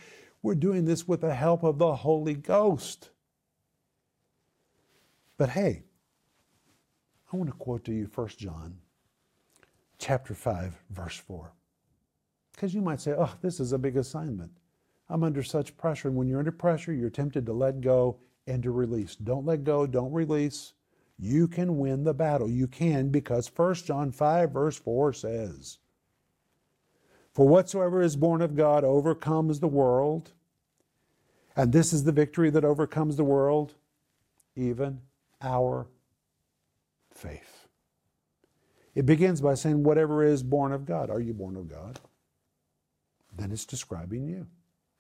We're 0.43 0.55
doing 0.55 0.85
this 0.85 1.09
with 1.09 1.23
the 1.23 1.35
help 1.35 1.65
of 1.65 1.79
the 1.79 1.95
Holy 1.97 2.35
Ghost. 2.35 3.11
But 5.39 5.51
hey, 5.51 5.83
I 7.33 7.37
want 7.37 7.51
to 7.51 7.57
quote 7.57 7.85
to 7.85 7.93
you 7.93 8.09
1 8.13 8.29
John 8.29 8.79
chapter 9.99 10.35
5 10.35 10.83
verse 10.91 11.17
4. 11.17 11.53
Because 12.53 12.75
you 12.75 12.81
might 12.81 13.01
say, 13.01 13.15
"Oh, 13.17 13.35
this 13.43 13.61
is 13.61 13.73
a 13.73 13.79
big 13.79 13.97
assignment. 13.97 14.53
I'm 15.09 15.23
under 15.23 15.43
such 15.43 15.77
pressure." 15.77 16.09
And 16.09 16.17
when 16.17 16.27
you're 16.27 16.39
under 16.39 16.53
pressure, 16.53 16.93
you're 16.93 17.11
tempted 17.11 17.45
to 17.47 17.53
let 17.53 17.83
go 17.83 18.19
and 18.47 18.63
to 18.63 18.71
release. 18.71 19.15
Don't 19.17 19.45
let 19.45 19.65
go, 19.65 19.87
don't 19.87 20.13
release. 20.13 20.73
You 21.19 21.49
can 21.49 21.79
win 21.79 22.05
the 22.05 22.15
battle. 22.15 22.49
You 22.49 22.67
can 22.67 23.11
because 23.11 23.47
1 23.47 23.85
John 23.85 24.13
5 24.13 24.53
verse 24.53 24.77
4 24.79 25.13
says, 25.13 25.79
"For 27.33 27.47
whatsoever 27.47 28.01
is 28.01 28.17
born 28.17 28.41
of 28.41 28.55
God 28.55 28.85
overcomes 28.85 29.61
the 29.61 29.69
world." 29.69 30.33
And 31.55 31.73
this 31.73 31.93
is 31.93 32.05
the 32.05 32.13
victory 32.13 32.49
that 32.51 32.65
overcomes 32.65 33.17
the 33.17 33.25
world, 33.25 33.75
even 34.55 35.03
our 35.47 35.87
faith. 37.15 37.69
It 38.95 39.07
begins 39.07 39.41
by 39.41 39.55
saying, 39.55 39.85
whatever 39.85 40.25
is 40.25 40.43
born 40.43 40.73
of 40.73 40.85
God. 40.85 41.09
Are 41.09 41.21
you 41.21 41.33
born 41.33 41.57
of 41.57 41.69
God? 41.69 42.01
Then 43.37 43.53
it's 43.53 43.67
describing 43.67 44.27
you. 44.27 44.47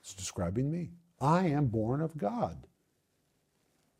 It's 0.00 0.14
describing 0.14 0.70
me. 0.70 0.90
I 1.20 1.48
am 1.48 1.66
born 1.66 2.00
of 2.00 2.16
God. 2.16 2.66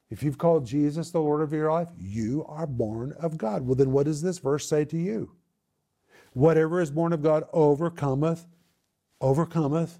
If 0.09 0.23
you've 0.23 0.39
called 0.39 0.67
Jesus 0.67 1.11
the 1.11 1.21
Lord 1.21 1.41
of 1.41 1.53
your 1.53 1.73
life, 1.73 1.89
you 1.99 2.45
are 2.47 2.67
born 2.67 3.13
of 3.19 3.37
God. 3.37 3.67
Well, 3.67 3.75
then 3.75 3.91
what 3.91 4.05
does 4.05 4.23
this 4.23 4.39
verse 4.39 4.69
say 4.69 4.85
to 4.85 4.97
you? 4.97 5.33
Whatever 6.33 6.81
is 6.81 6.91
born 6.91 7.13
of 7.13 7.23
God 7.23 7.45
overcometh, 7.53 8.47
overcometh 9.21 9.99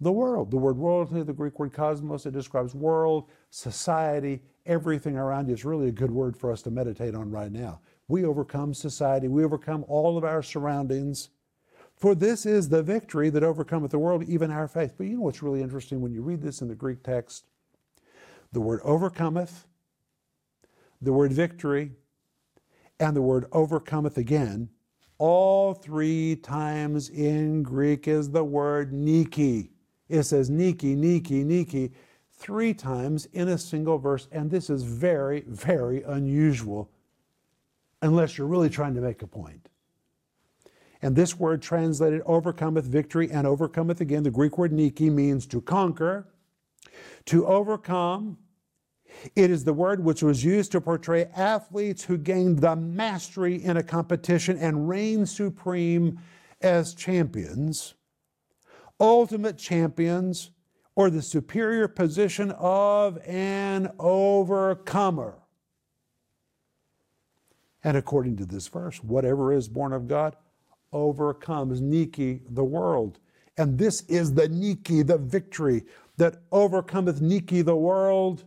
the 0.00 0.12
world. 0.12 0.50
The 0.50 0.56
word 0.56 0.76
world, 0.76 1.10
the 1.10 1.32
Greek 1.32 1.58
word 1.58 1.72
cosmos, 1.72 2.26
it 2.26 2.32
describes 2.32 2.74
world, 2.74 3.30
society, 3.50 4.42
everything 4.70 5.16
around 5.16 5.48
you. 5.48 5.54
is 5.54 5.64
really 5.64 5.88
a 5.88 5.92
good 5.92 6.12
word 6.12 6.36
for 6.36 6.52
us 6.52 6.62
to 6.62 6.70
meditate 6.70 7.14
on 7.14 7.28
right 7.28 7.50
now. 7.50 7.80
We 8.06 8.24
overcome 8.24 8.72
society, 8.72 9.26
we 9.26 9.44
overcome 9.44 9.84
all 9.88 10.16
of 10.16 10.24
our 10.24 10.42
surroundings. 10.42 11.30
For 11.96 12.14
this 12.14 12.46
is 12.46 12.68
the 12.68 12.82
victory 12.82 13.28
that 13.30 13.42
overcometh 13.42 13.90
the 13.90 13.98
world, 13.98 14.22
even 14.22 14.50
our 14.50 14.68
faith. 14.68 14.94
But 14.96 15.08
you 15.08 15.16
know 15.16 15.22
what's 15.22 15.42
really 15.42 15.60
interesting 15.60 16.00
when 16.00 16.12
you 16.12 16.22
read 16.22 16.40
this 16.40 16.62
in 16.62 16.68
the 16.68 16.74
Greek 16.74 17.02
text? 17.02 17.44
The 18.52 18.60
word 18.60 18.80
overcometh, 18.84 19.66
the 21.02 21.12
word 21.12 21.32
victory, 21.32 21.92
and 22.98 23.14
the 23.14 23.22
word 23.22 23.46
overcometh 23.52 24.16
again, 24.16 24.70
all 25.18 25.74
three 25.74 26.36
times 26.36 27.10
in 27.10 27.62
Greek 27.62 28.08
is 28.08 28.30
the 28.30 28.44
word 28.44 28.92
Nike. 28.92 29.70
It 30.08 30.22
says 30.22 30.48
Nike, 30.48 30.94
Nike, 30.94 31.44
Nike 31.44 31.92
three 32.40 32.74
times 32.74 33.26
in 33.32 33.48
a 33.48 33.58
single 33.58 33.98
verse, 33.98 34.26
and 34.32 34.50
this 34.50 34.70
is 34.70 34.82
very, 34.82 35.44
very 35.46 36.02
unusual 36.02 36.90
unless 38.02 38.38
you're 38.38 38.46
really 38.46 38.70
trying 38.70 38.94
to 38.94 39.00
make 39.00 39.22
a 39.22 39.26
point. 39.26 39.68
And 41.02 41.14
this 41.14 41.38
word 41.38 41.62
translated 41.62 42.22
overcometh 42.24 42.86
victory 42.86 43.30
and 43.30 43.46
overcometh 43.46 44.00
again, 44.00 44.22
the 44.22 44.30
Greek 44.30 44.58
word 44.58 44.72
Nike 44.72 45.10
means 45.10 45.46
to 45.46 45.60
conquer, 45.60 46.26
to 47.26 47.46
overcome. 47.46 48.38
It 49.36 49.50
is 49.50 49.64
the 49.64 49.72
word 49.72 50.02
which 50.02 50.22
was 50.22 50.42
used 50.42 50.72
to 50.72 50.80
portray 50.80 51.26
athletes 51.36 52.04
who 52.04 52.16
gained 52.16 52.60
the 52.60 52.74
mastery 52.74 53.62
in 53.62 53.76
a 53.76 53.82
competition 53.82 54.56
and 54.58 54.88
reign 54.88 55.26
supreme 55.26 56.18
as 56.62 56.94
champions 56.94 57.94
ultimate 59.00 59.56
champions 59.56 60.50
or 60.94 61.10
the 61.10 61.22
superior 61.22 61.88
position 61.88 62.50
of 62.52 63.18
an 63.26 63.90
overcomer. 63.98 65.38
And 67.82 67.96
according 67.96 68.36
to 68.36 68.46
this 68.46 68.68
verse, 68.68 69.02
whatever 69.02 69.52
is 69.52 69.68
born 69.68 69.92
of 69.92 70.08
God 70.08 70.36
overcomes 70.92 71.80
Nike, 71.80 72.42
the 72.48 72.64
world. 72.64 73.18
And 73.56 73.78
this 73.78 74.02
is 74.02 74.34
the 74.34 74.48
Nike, 74.48 75.02
the 75.02 75.18
victory 75.18 75.84
that 76.16 76.42
overcometh 76.52 77.20
Nike, 77.20 77.62
the 77.62 77.76
world. 77.76 78.44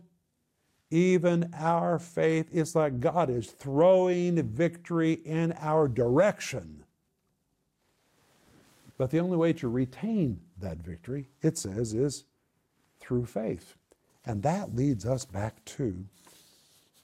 Even 0.90 1.50
our 1.54 1.98
faith, 1.98 2.48
it's 2.52 2.74
like 2.76 3.00
God 3.00 3.30
is 3.30 3.50
throwing 3.50 4.40
victory 4.42 5.14
in 5.24 5.52
our 5.58 5.88
direction. 5.88 6.84
But 8.96 9.10
the 9.10 9.18
only 9.18 9.36
way 9.36 9.52
to 9.54 9.68
retain 9.68 10.40
that 10.60 10.78
victory, 10.78 11.28
it 11.42 11.58
says, 11.58 11.94
is 11.94 12.24
through 13.04 13.26
faith. 13.26 13.76
And 14.24 14.42
that 14.42 14.74
leads 14.74 15.04
us 15.04 15.24
back 15.24 15.64
to 15.66 16.06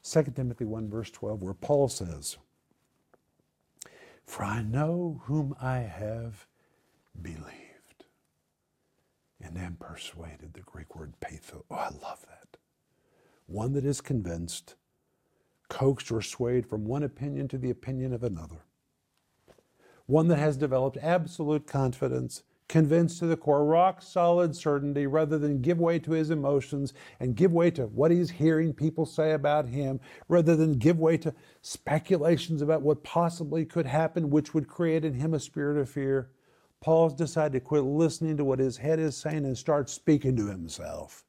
2 0.03 0.23
Timothy 0.35 0.65
1, 0.65 0.89
verse 0.89 1.11
12, 1.11 1.43
where 1.43 1.55
Paul 1.55 1.89
says, 1.89 2.39
For 4.27 4.43
I 4.43 4.63
know 4.63 5.21
whom 5.25 5.55
I 5.61 5.79
have 5.79 6.47
believed 7.21 7.45
and 9.41 9.59
am 9.59 9.77
persuaded. 9.79 10.55
The 10.55 10.61
Greek 10.61 10.97
word 10.97 11.15
peitho. 11.21 11.65
Oh, 11.71 11.75
I 11.77 11.91
love 12.03 12.25
that. 12.29 12.57
One 13.47 13.75
that 13.75 13.85
is 13.85 14.01
convinced, 14.01 14.77
coaxed 15.69 16.11
or 16.11 16.23
swayed 16.23 16.67
from 16.67 16.85
one 16.85 17.03
opinion 17.03 17.49
to 17.49 17.59
the 17.59 17.71
opinion 17.71 18.15
of 18.15 18.23
another 18.23 18.65
one 20.11 20.27
that 20.27 20.39
has 20.39 20.57
developed 20.57 20.99
absolute 21.01 21.69
confidence, 21.69 22.43
convinced 22.71 23.19
to 23.19 23.27
the 23.27 23.37
core, 23.37 23.65
rock 23.65 24.01
solid 24.01 24.55
certainty, 24.55 25.05
rather 25.05 25.39
than 25.39 25.61
give 25.61 25.81
way 25.81 25.99
to 25.99 26.13
his 26.13 26.31
emotions 26.31 26.95
and 27.19 27.35
give 27.35 27.53
way 27.53 27.69
to 27.69 27.89
what 27.89 28.13
he's 28.13 28.31
hearing 28.31 28.73
people 28.73 29.05
say 29.05 29.33
about 29.33 29.67
him, 29.67 29.99
rather 30.29 30.55
than 30.55 30.79
give 30.79 30.97
way 30.97 31.17
to 31.17 31.35
speculations 31.63 32.63
about 32.63 32.81
what 32.81 33.03
possibly 33.03 33.65
could 33.67 33.87
happen, 33.87 34.31
which 34.31 34.55
would 34.55 34.69
create 34.69 35.05
in 35.05 35.15
him 35.15 35.35
a 35.35 35.41
spirit 35.41 35.77
of 35.79 35.91
fear. 35.91 36.31
Paul's 36.81 37.13
decided 37.13 37.55
to 37.55 37.61
quit 37.61 37.83
listening 37.83 38.37
to 38.37 38.45
what 38.45 38.61
his 38.61 38.77
head 38.77 39.01
is 39.01 39.17
saying 39.17 39.45
and 39.45 39.59
start 39.59 39.91
speaking 39.91 40.37
to 40.37 40.47
himself. 40.47 41.25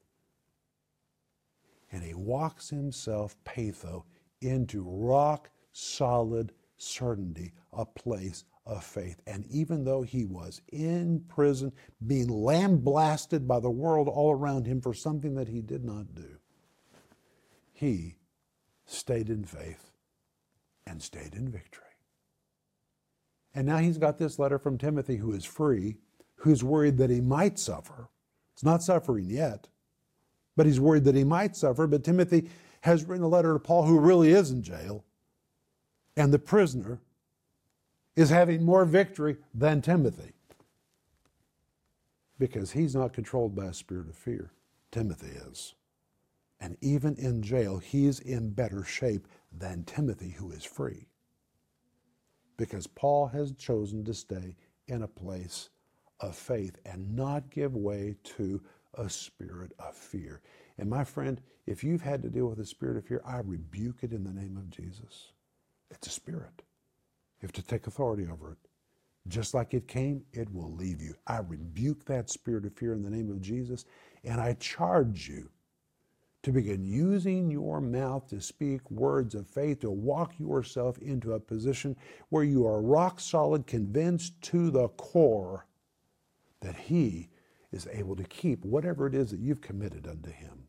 And 1.90 2.04
he 2.04 2.14
walks 2.14 2.70
himself, 2.70 3.36
Peitho, 3.44 4.04
into 4.40 4.84
rock 4.88 5.50
solid 5.72 6.52
certainty, 6.76 7.52
a 7.72 7.84
place 7.84 8.44
of 8.64 8.84
faith. 8.84 9.20
And 9.26 9.46
even 9.46 9.84
though 9.84 10.02
he 10.02 10.24
was 10.24 10.60
in 10.72 11.24
prison, 11.28 11.72
being 12.06 12.28
lambasted 12.28 13.48
by 13.48 13.60
the 13.60 13.70
world 13.70 14.08
all 14.08 14.32
around 14.32 14.66
him 14.66 14.80
for 14.80 14.94
something 14.94 15.34
that 15.34 15.48
he 15.48 15.60
did 15.60 15.84
not 15.84 16.14
do, 16.14 16.38
he 17.72 18.16
stayed 18.86 19.28
in 19.28 19.44
faith 19.44 19.90
and 20.86 21.02
stayed 21.02 21.34
in 21.34 21.48
victory. 21.48 21.82
And 23.54 23.66
now 23.66 23.78
he's 23.78 23.98
got 23.98 24.18
this 24.18 24.38
letter 24.38 24.58
from 24.58 24.78
Timothy, 24.78 25.16
who 25.16 25.32
is 25.32 25.44
free, 25.44 25.96
who's 26.36 26.64
worried 26.64 26.96
that 26.98 27.10
he 27.10 27.20
might 27.20 27.58
suffer. 27.58 28.08
It's 28.54 28.64
not 28.64 28.82
suffering 28.82 29.28
yet, 29.28 29.68
but 30.56 30.66
he's 30.66 30.80
worried 30.80 31.04
that 31.04 31.14
he 31.14 31.24
might 31.24 31.56
suffer. 31.56 31.86
But 31.86 32.04
Timothy 32.04 32.48
has 32.82 33.04
written 33.04 33.24
a 33.24 33.28
letter 33.28 33.52
to 33.52 33.58
Paul, 33.58 33.84
who 33.84 33.98
really 33.98 34.32
is 34.32 34.50
in 34.50 34.62
jail, 34.62 35.04
and 36.16 36.32
the 36.32 36.38
prisoner 36.38 37.00
is 38.16 38.30
having 38.30 38.64
more 38.64 38.84
victory 38.84 39.36
than 39.54 39.80
Timothy 39.80 40.32
because 42.38 42.72
he's 42.72 42.94
not 42.94 43.12
controlled 43.12 43.54
by 43.54 43.66
a 43.66 43.72
spirit 43.72 44.08
of 44.08 44.16
fear. 44.16 44.52
Timothy 44.90 45.28
is. 45.50 45.74
And 46.60 46.76
even 46.80 47.14
in 47.16 47.42
jail, 47.42 47.78
he's 47.78 48.20
in 48.20 48.50
better 48.50 48.84
shape 48.84 49.26
than 49.56 49.84
Timothy, 49.84 50.30
who 50.30 50.50
is 50.50 50.64
free. 50.64 51.06
Because 52.56 52.86
Paul 52.86 53.28
has 53.28 53.52
chosen 53.52 54.04
to 54.04 54.14
stay 54.14 54.56
in 54.88 55.02
a 55.02 55.08
place 55.08 55.70
of 56.20 56.36
faith 56.36 56.76
and 56.84 57.14
not 57.14 57.50
give 57.50 57.74
way 57.74 58.16
to 58.36 58.60
a 58.94 59.08
spirit 59.08 59.72
of 59.78 59.94
fear. 59.94 60.42
And 60.78 60.90
my 60.90 61.04
friend, 61.04 61.40
if 61.66 61.82
you've 61.82 62.02
had 62.02 62.22
to 62.22 62.28
deal 62.28 62.46
with 62.46 62.58
a 62.58 62.66
spirit 62.66 62.96
of 62.96 63.04
fear, 63.04 63.22
I 63.24 63.38
rebuke 63.38 63.98
it 64.02 64.12
in 64.12 64.24
the 64.24 64.32
name 64.32 64.56
of 64.56 64.70
Jesus. 64.70 65.32
It's 65.90 66.08
a 66.08 66.10
spirit. 66.10 66.62
You 67.42 67.46
have 67.46 67.52
to 67.52 67.62
take 67.62 67.88
authority 67.88 68.26
over 68.30 68.52
it. 68.52 68.58
Just 69.26 69.52
like 69.52 69.74
it 69.74 69.88
came, 69.88 70.22
it 70.32 70.52
will 70.52 70.72
leave 70.72 71.02
you. 71.02 71.14
I 71.26 71.38
rebuke 71.38 72.04
that 72.04 72.30
spirit 72.30 72.64
of 72.64 72.74
fear 72.74 72.92
in 72.92 73.02
the 73.02 73.10
name 73.10 73.30
of 73.30 73.40
Jesus, 73.40 73.84
and 74.24 74.40
I 74.40 74.54
charge 74.54 75.28
you 75.28 75.50
to 76.44 76.52
begin 76.52 76.84
using 76.84 77.50
your 77.50 77.80
mouth 77.80 78.28
to 78.28 78.40
speak 78.40 78.88
words 78.90 79.34
of 79.34 79.48
faith, 79.48 79.80
to 79.80 79.90
walk 79.90 80.38
yourself 80.38 80.98
into 80.98 81.34
a 81.34 81.40
position 81.40 81.96
where 82.30 82.44
you 82.44 82.66
are 82.66 82.80
rock 82.80 83.20
solid, 83.20 83.66
convinced 83.66 84.40
to 84.42 84.70
the 84.70 84.88
core 84.88 85.66
that 86.60 86.76
He 86.76 87.28
is 87.72 87.88
able 87.92 88.16
to 88.16 88.24
keep 88.24 88.64
whatever 88.64 89.06
it 89.06 89.14
is 89.14 89.30
that 89.30 89.40
you've 89.40 89.60
committed 89.60 90.06
unto 90.06 90.30
Him. 90.30 90.61